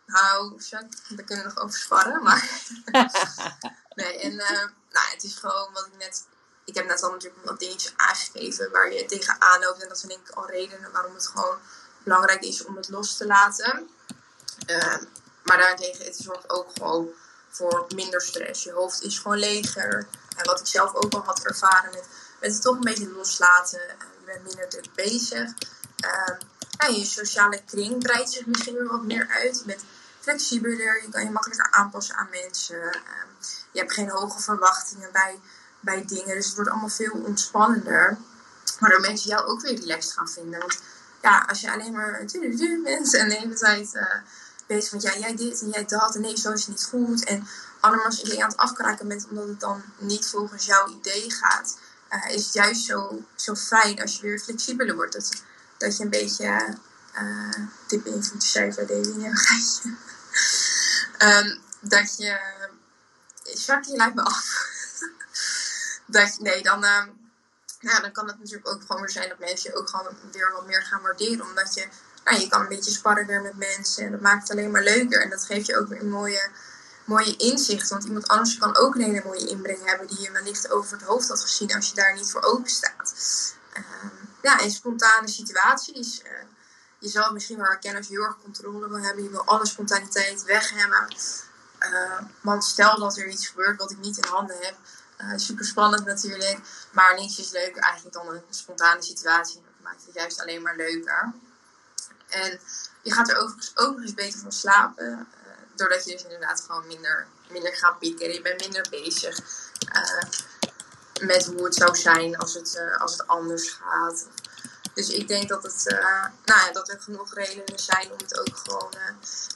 [0.07, 2.50] Nou, Jacques, daar kunnen we nog over sparren, maar...
[3.94, 4.50] nee, en uh,
[4.90, 6.27] nou, het is gewoon wat ik net...
[6.64, 9.83] Ik heb net al natuurlijk wat dingetjes aangegeven waar je tegenaan loopt.
[9.83, 11.59] En dat zijn denk ik al redenen waarom het gewoon
[12.03, 13.88] belangrijk is om het los te laten.
[14.66, 14.96] Uh,
[15.42, 17.09] maar daarentegen, het zorgt ook gewoon
[17.50, 18.64] voor minder stress.
[18.64, 20.07] Je hoofd is gewoon leger.
[20.37, 22.09] En wat ik zelf ook al had ervaren met,
[22.40, 23.81] met het toch een beetje loslaten
[24.42, 25.53] minder druk bezig.
[26.05, 29.59] Uh, je sociale kring breidt zich misschien weer wat meer uit.
[29.59, 29.85] Je bent
[30.20, 32.77] flexibeler, je kan je makkelijker aanpassen aan mensen.
[32.77, 32.92] Uh,
[33.73, 35.40] je hebt geen hoge verwachtingen bij,
[35.81, 36.35] bij dingen.
[36.35, 38.16] Dus het wordt allemaal veel ontspannender.
[38.79, 40.61] Waardoor mensen jou ook weer relaxed gaan vinden.
[40.61, 40.81] Want
[41.23, 44.03] ja, als je alleen maar du bent en de hele tijd uh,
[44.66, 47.25] bezig met ja, jij dit en jij dat en nee, zo is het niet goed.
[47.25, 47.47] En
[47.81, 51.77] allemaal als je aan het afkraken bent omdat het dan niet volgens jouw idee gaat
[52.29, 55.12] is juist zo, zo fijn als je weer flexibeler wordt.
[55.12, 55.42] Dat,
[55.79, 56.77] dat je een beetje
[57.87, 59.09] tip in de cijfer Davy,
[61.29, 62.38] um, dat je.
[63.42, 64.68] Jacques, je lijkt me af.
[66.07, 67.05] dat, nee, dan, uh,
[67.81, 70.66] dan kan het natuurlijk ook gewoon weer zijn dat mensen je ook gewoon weer wat
[70.66, 71.46] meer gaan waarderen.
[71.46, 71.88] Omdat je,
[72.24, 74.05] nou, je kan een beetje sparren weer met mensen.
[74.05, 75.22] En dat maakt het alleen maar leuker.
[75.22, 76.50] En dat geeft je ook weer een mooie
[77.04, 77.88] mooie inzicht.
[77.88, 81.06] Want iemand anders kan ook een hele mooie inbreng hebben die je wellicht over het
[81.06, 83.14] hoofd had gezien als je daar niet voor open staat.
[83.76, 83.84] Uh,
[84.42, 86.22] ja, in spontane situaties.
[86.22, 86.30] Uh,
[86.98, 89.24] je zal misschien wel herkennen als je heel erg controle wil hebben.
[89.24, 91.16] Je wil alle spontaniteit weghemmen.
[91.80, 94.76] Uh, want stel dat er iets gebeurt wat ik niet in handen heb.
[95.18, 96.58] Uh, super spannend natuurlijk.
[96.90, 99.62] Maar niets is leuker eigenlijk dan een spontane situatie.
[99.62, 101.32] Dat maakt het juist alleen maar leuker.
[102.28, 102.60] En
[103.02, 105.28] je gaat er overigens ook eens beter van slapen
[105.76, 108.32] doordat je dus inderdaad gewoon minder, minder gaat pieken.
[108.32, 109.38] Je bent minder bezig
[109.94, 110.22] uh,
[111.26, 114.26] met hoe het zou zijn als het, uh, als het anders gaat.
[114.94, 118.38] Dus ik denk dat, het, uh, nou ja, dat er genoeg redenen zijn om het
[118.38, 118.90] ook gewoon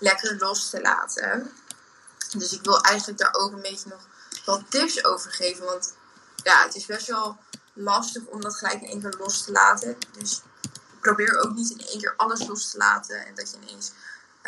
[0.01, 1.53] lekker los te laten.
[2.37, 4.07] Dus ik wil eigenlijk daar ook een beetje nog
[4.45, 5.65] wat tips over geven.
[5.65, 5.95] Want
[6.43, 7.37] ja, het is best wel
[7.73, 9.97] lastig om dat gelijk in één keer los te laten.
[10.13, 10.43] Dus
[11.01, 13.27] probeer ook niet in één keer alles los te laten.
[13.27, 13.93] En dat je ineens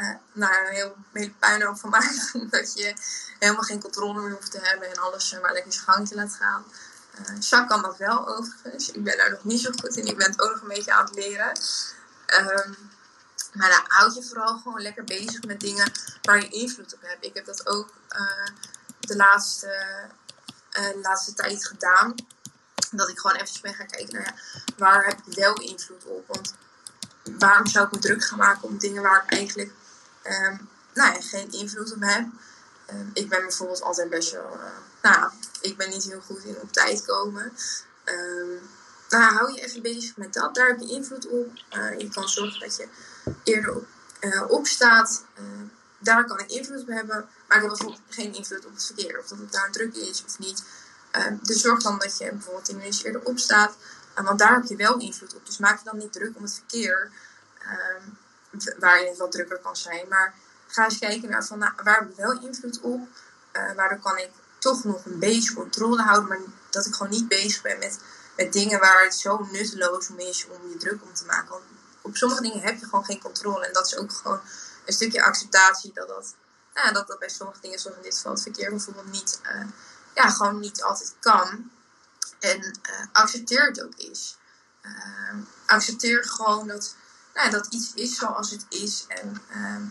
[0.00, 2.32] uh, nou, een heel, hele puinhoop van maakt.
[2.50, 2.94] dat je
[3.38, 6.64] helemaal geen controle meer hoeft te hebben en alles maar lekker zijn gang te gaan.
[7.50, 8.90] Uh, kan dat wel overigens.
[8.90, 10.06] Ik ben daar nog niet zo goed in.
[10.06, 11.48] Ik ben het ook nog een beetje aan het leren.
[12.26, 12.76] Um,
[13.52, 17.24] maar nou, houd je vooral gewoon lekker bezig met dingen waar je invloed op hebt.
[17.24, 17.88] Ik heb dat ook
[19.00, 19.86] de laatste,
[21.02, 22.14] laatste tijd gedaan.
[22.90, 24.42] Dat ik gewoon eventjes ben gaan kijken naar
[24.76, 26.26] waar heb ik wel invloed op.
[26.26, 26.54] Want
[27.38, 29.72] waarom zou ik me druk gaan maken om dingen waar ik eigenlijk
[30.30, 30.56] ehm,
[30.94, 32.26] nou geen invloed op heb.
[32.86, 34.62] Ehm, ik ben bijvoorbeeld altijd best wel, uh,
[35.02, 37.52] nou ik ben niet heel goed in op tijd komen.
[38.04, 38.60] Um,
[39.08, 40.54] nou, hou je even bezig met dat.
[40.54, 41.50] Daar heb je invloed op.
[41.76, 42.88] Uh, je kan zorgen dat je
[43.44, 43.86] eerder op,
[44.20, 45.24] uh, opstaat.
[45.98, 47.28] daar kan ik invloed op hebben.
[47.48, 49.18] Maar ik heb bijvoorbeeld geen invloed op het verkeer.
[49.18, 50.62] Of dat het daar druk is of niet.
[51.42, 53.76] dus zorg dan dat je bijvoorbeeld 10 minuten eerder opstaat.
[54.14, 55.46] want daar heb je wel invloed op.
[55.46, 57.10] Dus maak je dan niet druk om het verkeer.
[58.78, 60.08] Waarin het wat drukker kan zijn.
[60.08, 60.34] Maar
[60.66, 63.08] ga eens kijken naar van, nou, waar heb ik wel invloed op.
[63.52, 66.28] Uh, waardoor kan ik toch nog een beetje controle houden.
[66.28, 66.38] Maar
[66.70, 67.98] dat ik gewoon niet bezig ben met,
[68.36, 71.48] met dingen waar het zo nutteloos om is om je druk om te maken.
[71.48, 71.62] Want
[72.02, 73.66] op sommige dingen heb je gewoon geen controle.
[73.66, 74.40] En dat is ook gewoon
[74.84, 76.34] een stukje acceptatie dat dat,
[76.74, 79.64] nou, dat, dat bij sommige dingen, zoals in dit geval het verkeer bijvoorbeeld, niet, uh,
[80.14, 81.70] ja, gewoon niet altijd kan.
[82.38, 84.38] En uh, accepteer het ook eens.
[85.66, 86.94] accepteer gewoon dat,
[87.34, 89.04] nou, dat iets is zoals het is.
[89.08, 89.82] En ehm,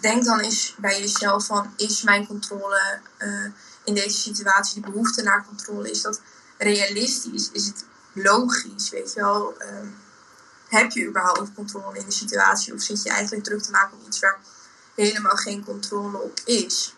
[0.00, 3.44] denk dan eens bij jezelf van, is mijn controle uh,
[3.84, 6.20] in deze situatie, de behoefte naar controle, is dat
[6.58, 7.50] realistisch?
[7.50, 8.90] Is het logisch?
[8.90, 9.54] Weet je wel?
[9.58, 9.88] Uh,
[10.68, 12.74] heb je überhaupt controle in de situatie?
[12.74, 14.38] Of zit je eigenlijk druk te maken om iets waar
[14.94, 16.94] helemaal geen controle op is?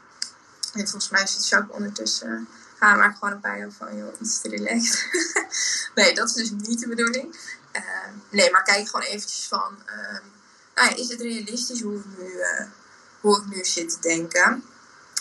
[0.72, 2.48] En volgens mij zit Jacques ondertussen.
[2.78, 5.06] Ga maar gewoon een paar jaar van, joh, iets te relaxed.
[5.94, 7.36] nee, dat is dus niet de bedoeling.
[7.78, 10.24] Uh, nee, maar kijk gewoon eventjes van ehm,
[10.74, 12.66] nou is het realistisch hoe ik, nu, uh,
[13.20, 14.64] hoe ik nu zit te denken?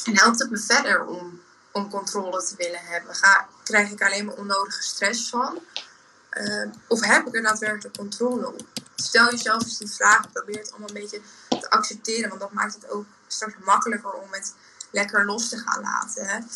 [0.04, 1.42] En helpt het me verder om,
[1.72, 3.16] om controle te willen hebben?
[3.16, 5.60] Ga, krijg ik alleen maar onnodige stress van?
[6.32, 8.62] Uh, of heb ik er daadwerkelijk controle op?
[8.96, 10.32] Stel jezelf eens die vraag.
[10.32, 12.30] Probeer het allemaal een beetje te accepteren.
[12.30, 14.54] Want dat maakt het ook straks makkelijker om het
[14.92, 16.50] lekker los te gaan laten.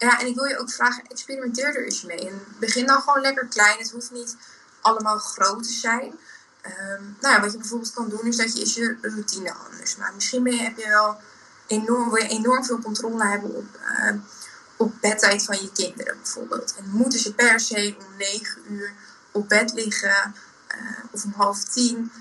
[0.00, 2.32] Ja, en ik wil je ook vragen, experimenteer er eens mee.
[2.58, 3.78] Begin dan gewoon lekker klein.
[3.78, 4.36] Het hoeft niet
[4.80, 6.18] allemaal groot te zijn.
[6.66, 10.14] Um, nou wat je bijvoorbeeld kan doen is dat je je routine anders maakt.
[10.14, 11.20] Misschien ben heb je wel
[11.66, 14.20] enorm, wil je enorm veel controle hebben op, uh,
[14.76, 16.74] op bedtijd van je kinderen bijvoorbeeld.
[16.76, 18.92] En moeten ze per se om 9 uur
[19.30, 20.34] op bed liggen
[20.74, 22.12] uh, of om half tien.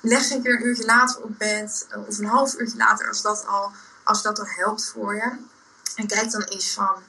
[0.00, 3.08] Leg ze een keer een uurtje later op bed uh, of een half uurtje later
[3.08, 5.32] als dat, al, als dat al helpt voor je.
[5.94, 7.02] En kijk dan eens van,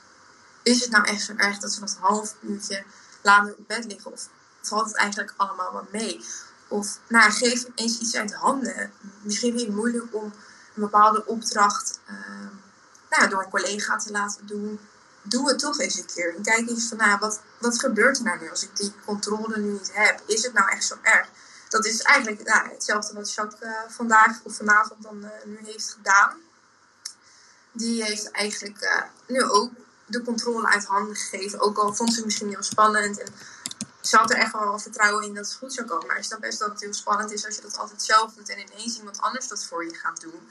[0.63, 2.83] is het nou echt zo erg dat ze dat half uurtje
[3.21, 4.11] later op bed liggen?
[4.11, 4.27] Of
[4.61, 6.25] valt het eigenlijk allemaal wel mee?
[6.67, 8.93] Of nou, geef eens iets uit handen.
[9.21, 10.23] Misschien het moeilijk om
[10.75, 12.47] een bepaalde opdracht uh,
[13.09, 14.79] nou, door een collega te laten doen.
[15.21, 16.35] Doe het toch eens een keer.
[16.35, 19.57] En kijk eens van, nou, wat, wat gebeurt er nou nu als ik die controle
[19.57, 20.21] nu niet heb?
[20.25, 21.27] Is het nou echt zo erg?
[21.69, 25.89] Dat is eigenlijk nou, hetzelfde wat Jacques uh, vandaag of vanavond dan uh, nu heeft
[25.97, 26.37] gedaan.
[27.71, 29.71] Die heeft eigenlijk uh, nu ook
[30.05, 31.59] de controle uit handen gegeven.
[31.59, 33.19] Ook al vond ze het misschien heel spannend.
[33.19, 33.33] En
[34.01, 36.07] ze had er echt wel vertrouwen in dat het goed zou komen.
[36.07, 38.49] Maar ik snap best dat het heel spannend is als je dat altijd zelf doet
[38.49, 40.49] en ineens iemand anders dat voor je gaat doen.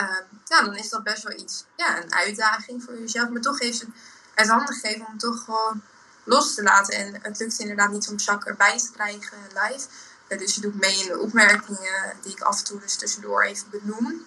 [0.00, 3.28] Uh, ja, dan is dat best wel iets, ja, een uitdaging voor jezelf.
[3.28, 3.88] Maar toch heeft het
[4.34, 5.82] het handen gegeven om toch gewoon
[6.24, 6.94] los te laten.
[6.94, 9.86] En het lukt inderdaad niet om Jacques erbij te krijgen live.
[10.28, 13.42] Uh, dus je doet mee in de opmerkingen die ik af en toe dus tussendoor
[13.42, 14.26] even benoem.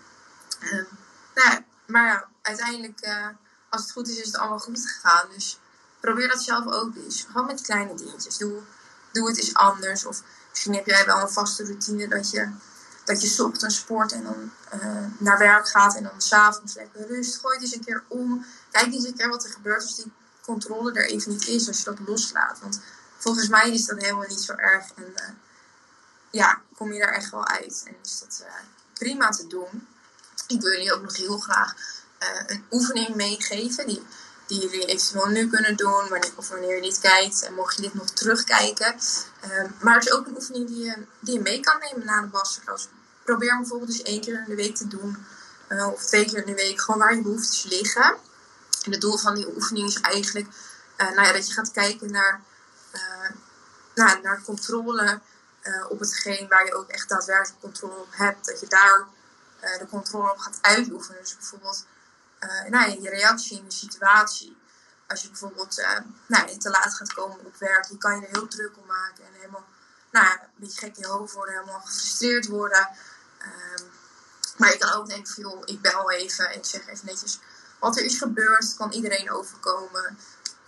[0.60, 0.84] Uh,
[1.36, 3.28] nou, maar ja, uiteindelijk, eh,
[3.69, 5.28] als het goed is, is het allemaal goed gegaan.
[5.34, 5.60] Dus
[6.00, 7.26] probeer dat zelf ook eens.
[7.32, 8.38] Gewoon met kleine dingetjes.
[8.38, 8.62] Doe,
[9.12, 10.06] doe het eens anders.
[10.06, 12.50] Of misschien heb jij wel een vaste routine dat je,
[13.06, 17.39] dat je ochtends sport en dan uh, naar werk gaat en dan s'avonds lekker rust.
[17.39, 18.45] Gooi het eens een keer om.
[18.71, 21.67] Kijk eens een keer wat er gebeurt als die controle er even niet is.
[21.67, 22.60] Als je dat loslaat.
[22.60, 22.82] Want
[23.17, 24.91] volgens mij is dat helemaal niet zo erg.
[24.95, 25.30] En uh,
[26.32, 27.84] ja, kom je er echt wel uit.
[27.86, 28.45] En is dat
[28.93, 29.88] prima te doen.
[30.48, 31.74] Ik wil jullie ook nog heel graag
[32.48, 33.88] een oefening meegeven.
[33.88, 34.04] Die
[34.48, 37.82] die jullie eventueel nu kunnen doen, wanneer, of wanneer je dit kijkt en mocht je
[37.82, 38.96] dit nog terugkijken.
[39.46, 42.22] Uh, maar het is ook een oefening die je, die je mee kan nemen na
[42.22, 42.88] de masterclass.
[43.24, 45.26] Probeer hem bijvoorbeeld eens één keer in de week te doen,
[45.70, 48.16] uh, of twee keer in de week, gewoon waar je behoeftes liggen.
[48.84, 50.48] En het doel van die oefening is eigenlijk
[50.98, 52.41] uh, nou ja, dat je gaat kijken naar,
[53.95, 55.20] nou, naar controle
[55.89, 58.45] op hetgeen waar je ook echt daadwerkelijk controle op hebt.
[58.45, 59.08] Dat je daar
[59.80, 61.22] de controle op gaat uitoefenen.
[61.22, 61.86] Dus bijvoorbeeld
[62.39, 64.57] uh, nou, je reactie in de situatie.
[65.07, 68.32] Als je bijvoorbeeld uh, nou, te laat gaat komen op werk, je kan je er
[68.32, 69.65] heel druk om maken en helemaal
[70.11, 72.89] nou, een beetje gek in je hoofd worden, helemaal gefrustreerd worden.
[73.41, 73.89] Um,
[74.57, 77.39] maar je kan ook denken van joh, ik bel even en ik zeg even netjes
[77.80, 80.18] wat er is gebeurd, kan iedereen overkomen.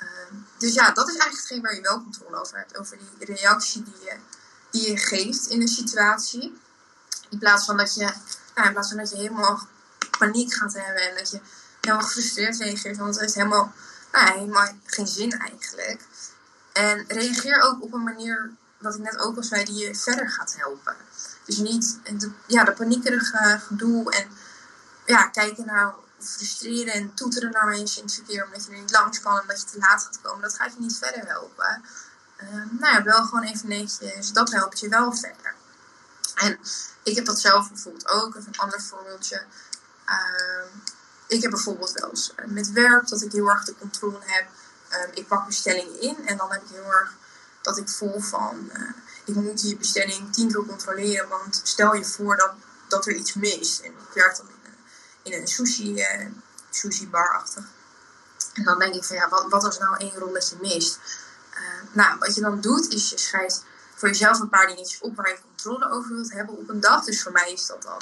[0.01, 3.35] Um, dus ja, dat is eigenlijk hetgeen waar je wel controle over hebt, over die
[3.35, 4.17] reactie die je,
[4.71, 6.61] die je geeft in een situatie.
[7.29, 8.13] In plaats van dat je,
[8.59, 9.67] nou, in plaats van dat je helemaal
[10.17, 11.39] paniek gaat hebben en dat je
[11.81, 12.97] helemaal gefrustreerd reageert.
[12.97, 13.73] Want het heeft helemaal
[14.11, 16.01] nou, helemaal geen zin eigenlijk.
[16.73, 20.29] En reageer ook op een manier, wat ik net ook al zei, die je verder
[20.29, 20.95] gaat helpen.
[21.45, 24.27] Dus niet de, ja, de paniekerige gedoe en
[25.05, 28.91] ja, kijken naar frustreren en toeteren naar mensen in het verkeer omdat je er niet
[28.91, 30.41] langs kan en dat je te laat gaat komen.
[30.41, 31.83] Dat gaat je niet verder helpen.
[32.41, 34.31] Uh, nou ja, wel gewoon even netjes.
[34.31, 35.55] Dat helpt je wel verder.
[36.39, 36.59] En
[37.03, 38.35] ik heb dat zelf bijvoorbeeld ook.
[38.35, 39.43] Even een ander voorbeeldje.
[40.05, 40.65] Uh,
[41.27, 44.47] ik heb bijvoorbeeld wel eens eh, met werk dat ik heel erg de controle heb.
[44.91, 47.13] Uh, ik pak bestellingen in en dan heb ik heel erg
[47.61, 48.89] dat ik voel van uh,
[49.25, 51.29] ik moet die bestelling tien keer controleren.
[51.29, 52.51] Want stel je voor dat,
[52.87, 53.79] dat er iets mist.
[53.79, 56.05] En ik werk dan in, in een sushi,
[56.69, 57.63] sushi bar-achtig.
[58.53, 60.99] En dan denk ik van ja, wat, wat als nou één rolletje mist?
[61.91, 63.63] nou, wat je dan doet is je schrijft
[63.99, 67.03] voor jezelf een paar dingetjes op waar je controle over wilt hebben op een dag.
[67.03, 68.01] Dus voor mij is dat dan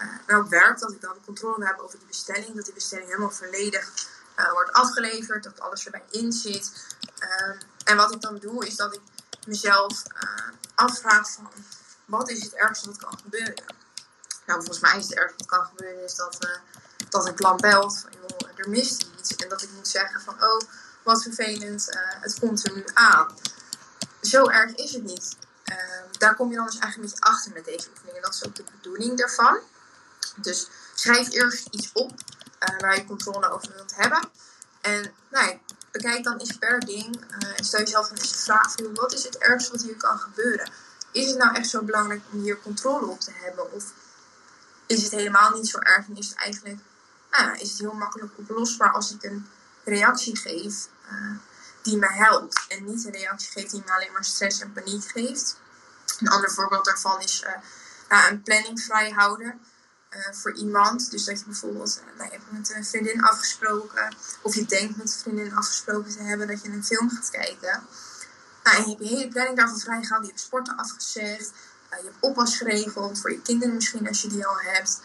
[0.00, 2.54] uh, nou werkt, dat ik dan controle heb over de bestelling.
[2.54, 3.92] Dat die bestelling helemaal volledig
[4.36, 6.86] uh, wordt afgeleverd, dat alles erbij in zit.
[7.20, 9.00] Uh, en wat ik dan doe, is dat ik
[9.46, 10.02] mezelf
[10.74, 11.50] afvraag van
[12.04, 13.64] wat is het ergste wat kan gebeuren.
[14.46, 16.48] Nou, volgens mij is het ergste wat kan gebeuren is dat,
[17.08, 19.36] dat een klant belt van joh, er mist iets.
[19.36, 20.60] En dat ik moet zeggen van oh,
[21.02, 21.86] wat vervelend,
[22.20, 23.28] het komt er nu aan.
[24.30, 25.36] Zo erg is het niet.
[26.18, 28.16] daar kom je dan dus eigenlijk beetje achter met deze oefening.
[28.16, 29.58] En dat is ook de bedoeling daarvan.
[30.36, 34.20] Dus schrijf eerst iets op uh, waar je controle over wilt hebben.
[34.80, 35.58] En nou,
[35.90, 37.16] bekijk dan eens per ding.
[37.16, 40.70] Uh, en stel jezelf eens de vraag: wat is het ergste wat hier kan gebeuren?
[41.12, 43.72] Is het nou echt zo belangrijk om hier controle op te hebben?
[43.72, 43.84] Of
[44.86, 46.80] is het helemaal niet zo erg en is het eigenlijk
[47.30, 49.46] nou, is het heel makkelijk oplosbaar als ik een
[49.84, 51.36] reactie geef uh,
[51.82, 52.64] die me helpt?
[52.68, 55.60] En niet een reactie geef die me alleen maar stress en paniek geeft.
[56.18, 57.44] Een ander voorbeeld daarvan is
[58.08, 59.60] nou, een planning vrij houden.
[60.16, 61.10] Uh, voor iemand.
[61.10, 64.96] Dus dat je bijvoorbeeld uh, nou, je hebt met een vriendin afgesproken, of je denkt
[64.96, 67.82] met een vriendin afgesproken te hebben dat je een film gaat kijken.
[68.64, 71.52] Nou, en je hebt je hele planning daarvoor vrijgehaald, je hebt sporten afgezegd,
[71.90, 75.00] je hebt oppas geregeld voor je kinderen misschien als je die al hebt.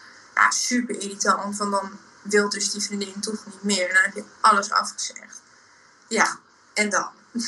[0.50, 4.24] Super irritant, want dan wil dus die vriendin toch niet meer en dan heb je
[4.40, 5.40] alles afgezegd.
[6.08, 6.38] Ja,
[6.76, 7.08] en dan?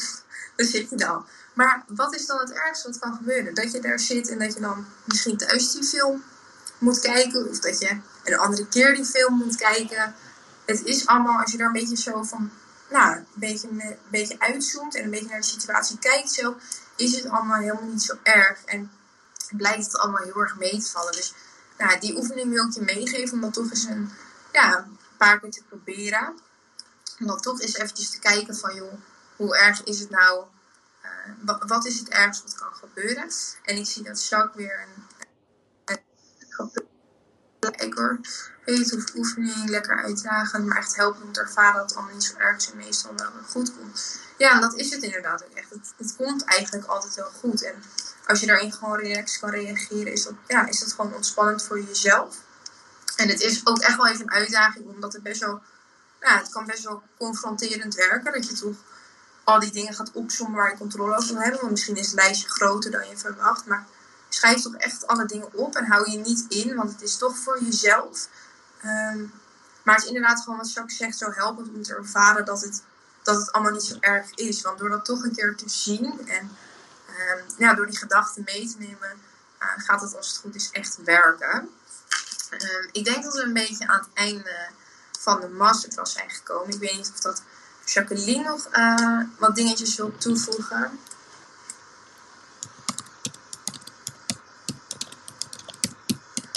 [0.56, 1.26] Daar zit je dan.
[1.54, 3.54] Maar wat is dan het ergste wat kan gebeuren?
[3.54, 6.22] Dat je daar zit en dat je dan misschien thuis die film
[6.78, 7.48] moet kijken.
[7.48, 10.14] Of dat je een andere keer die film moet kijken.
[10.64, 12.50] Het is allemaal, als je daar een beetje zo van,
[12.90, 16.56] nou, een beetje, een beetje uitzoomt en een beetje naar de situatie kijkt zo,
[16.96, 18.64] is het allemaal helemaal niet zo erg.
[18.64, 18.90] En
[19.50, 21.12] blijkt het allemaal heel erg mee te vallen.
[21.12, 21.34] Dus
[21.78, 24.10] nou, die oefening wil ik je meegeven om dat toch eens een,
[24.52, 26.38] ja, paar keer te proberen.
[27.20, 28.92] Om dan toch eens eventjes te kijken van, joh,
[29.38, 30.44] hoe erg is het nou?
[31.04, 33.30] Uh, wat, is het ergste wat kan gebeuren?
[33.62, 35.04] En ik zie dat Jacques weer een
[37.60, 38.20] lekker
[39.14, 42.76] oefening, lekker uitdagen, maar echt helpen te ervaren dat het allemaal niet zo erg en
[42.76, 44.20] meestal wel goed komt.
[44.38, 45.70] Ja, dat is het inderdaad ook echt.
[45.70, 47.62] Het, het komt eigenlijk altijd wel goed.
[47.62, 47.82] En
[48.26, 51.80] als je daarin gewoon relaxed kan reageren, is dat, ja, is dat gewoon ontspannend voor
[51.80, 52.36] jezelf.
[53.16, 55.62] En het is ook echt wel even een uitdaging, omdat het best wel,
[56.20, 58.32] ja, het kan best wel confronterend werken.
[58.32, 58.76] Dat je toch
[59.48, 61.60] al die dingen gaat opzommen waar je controle over wil hebben.
[61.60, 63.66] Want misschien is het lijstje groter dan je verwacht.
[63.66, 63.86] Maar
[64.28, 67.36] schrijf toch echt alle dingen op en hou je niet in, want het is toch
[67.36, 68.28] voor jezelf.
[68.80, 69.24] Ehm,
[69.82, 72.82] maar het is inderdaad gewoon wat Jacques zegt, zo helpend om te ervaren dat het,
[73.22, 74.62] dat het allemaal niet zo erg is.
[74.62, 76.56] Want door dat toch een keer te zien en
[77.18, 79.12] um, ja, door die gedachten mee te nemen,
[79.62, 81.70] uh, gaat het als het goed is echt werken.
[82.50, 84.68] Um, ik denk dat we een beetje aan het einde
[85.18, 86.74] van de masterclass zijn gekomen.
[86.74, 87.42] Ik weet niet of dat
[87.92, 90.98] Jacqueline nog uh, wat dingetjes wil toevoegen.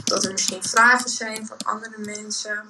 [0.04, 2.66] dat er misschien vragen zijn van andere mensen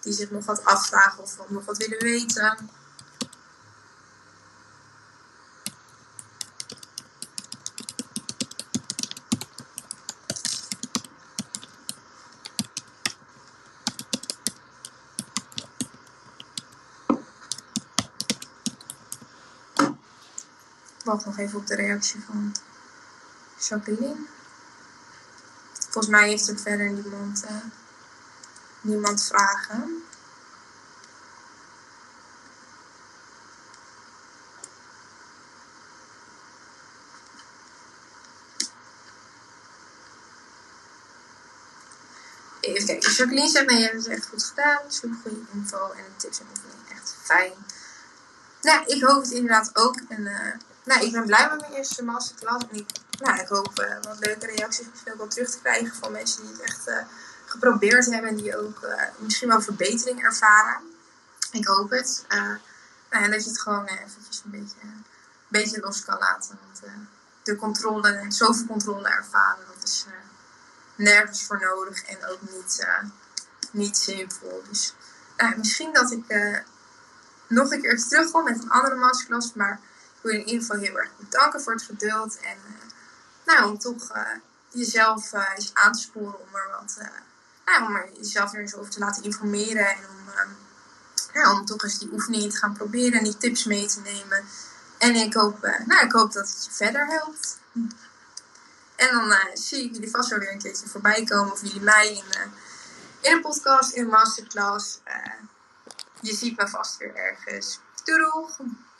[0.00, 2.70] die zich nog wat afvragen of nog wat willen weten.
[21.12, 22.54] Wacht nog even op de reactie van
[23.58, 24.26] Jacqueline.
[25.72, 27.56] Volgens mij heeft er verder niemand, uh,
[28.80, 30.04] niemand vragen.
[42.60, 43.12] Even kijken.
[43.12, 44.80] Jacqueline zegt, nee, je hebt het echt goed gedaan.
[44.88, 46.86] Super goede info en tips en oefeningen.
[46.88, 47.52] Echt fijn.
[48.62, 50.00] Nou, ik hoop het inderdaad ook.
[50.08, 50.52] En uh,
[50.84, 52.64] nou, ik ben blij met mijn eerste masterclass.
[52.70, 52.86] En ik
[53.22, 56.42] nou, ik hoop uh, wat leuke reacties misschien ook wel terug te krijgen van mensen
[56.42, 56.96] die het echt uh,
[57.46, 60.80] geprobeerd hebben en die ook uh, misschien wel verbetering ervaren.
[61.52, 62.24] ik hoop het.
[63.10, 65.04] Nou, dat je het gewoon eventjes een beetje, een
[65.48, 66.58] beetje los kan laten.
[66.64, 66.92] Want
[67.42, 70.06] de controle, zoveel controle ervaren, dat is
[70.94, 72.86] nergens voor nodig en ook niet,
[73.70, 74.62] niet zinvol.
[74.68, 74.94] Dus
[75.56, 76.54] misschien dat ik
[77.46, 79.52] nog een keer terugkom met een andere masterclass.
[79.54, 79.80] Maar
[80.22, 82.40] wil je in ieder geval heel erg bedanken voor het geduld.
[82.40, 82.56] En
[83.46, 84.12] nou, om toch
[84.70, 86.72] jezelf uh, eens aan te sporen om er
[87.64, 90.56] nou, om jezelf er eens over te laten informeren en om,
[91.32, 94.44] ja, om toch eens die oefeningen te gaan proberen en die tips mee te nemen.
[94.98, 97.58] En ik hoop, nou, ik hoop dat het je verder helpt.
[98.96, 102.08] En dan zie ik jullie vast wel weer een keertje voorbij komen, of jullie mij
[102.08, 102.24] in,
[103.20, 104.98] in een podcast, in een masterclass.
[106.20, 107.80] je ziet me vast weer ergens.
[108.04, 108.90] Doei!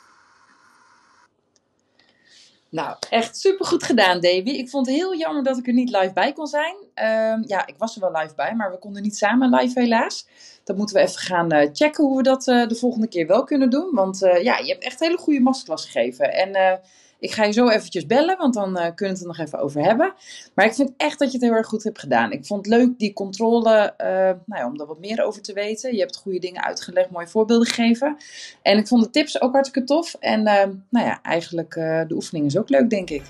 [2.73, 4.49] Nou, echt super goed gedaan, Davy.
[4.49, 6.75] Ik vond het heel jammer dat ik er niet live bij kon zijn.
[6.95, 10.27] Uh, ja, ik was er wel live bij, maar we konden niet samen live helaas.
[10.63, 13.43] Dat moeten we even gaan uh, checken hoe we dat uh, de volgende keer wel
[13.43, 13.89] kunnen doen.
[13.91, 16.33] Want uh, ja, je hebt echt hele goede masterclass gegeven.
[16.33, 16.81] En
[17.23, 19.59] ik ga je zo eventjes bellen, want dan uh, kunnen we het er nog even
[19.59, 20.13] over hebben.
[20.53, 22.31] Maar ik vind echt dat je het heel erg goed hebt gedaan.
[22.31, 24.07] Ik vond het leuk die controle, uh,
[24.45, 25.93] nou ja, om er wat meer over te weten.
[25.93, 28.17] Je hebt goede dingen uitgelegd, mooie voorbeelden gegeven.
[28.61, 30.15] En ik vond de tips ook hartstikke tof.
[30.19, 31.73] En uh, nou ja, eigenlijk
[32.07, 33.23] de oefening is ook leuk, denk ik.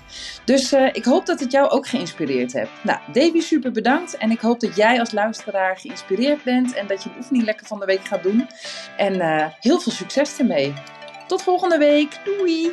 [0.44, 2.70] Dus ik hoop dat het jou ook geïnspireerd heeft.
[2.82, 4.16] Nou, Davy, super bedankt.
[4.16, 7.66] En ik hoop dat jij als luisteraar geïnspireerd bent en dat je de oefening lekker
[7.66, 8.46] van de week gaat doen.
[8.96, 9.20] En
[9.60, 10.74] heel veel succes ermee.
[11.26, 12.20] Tot volgende week.
[12.24, 12.72] Doei!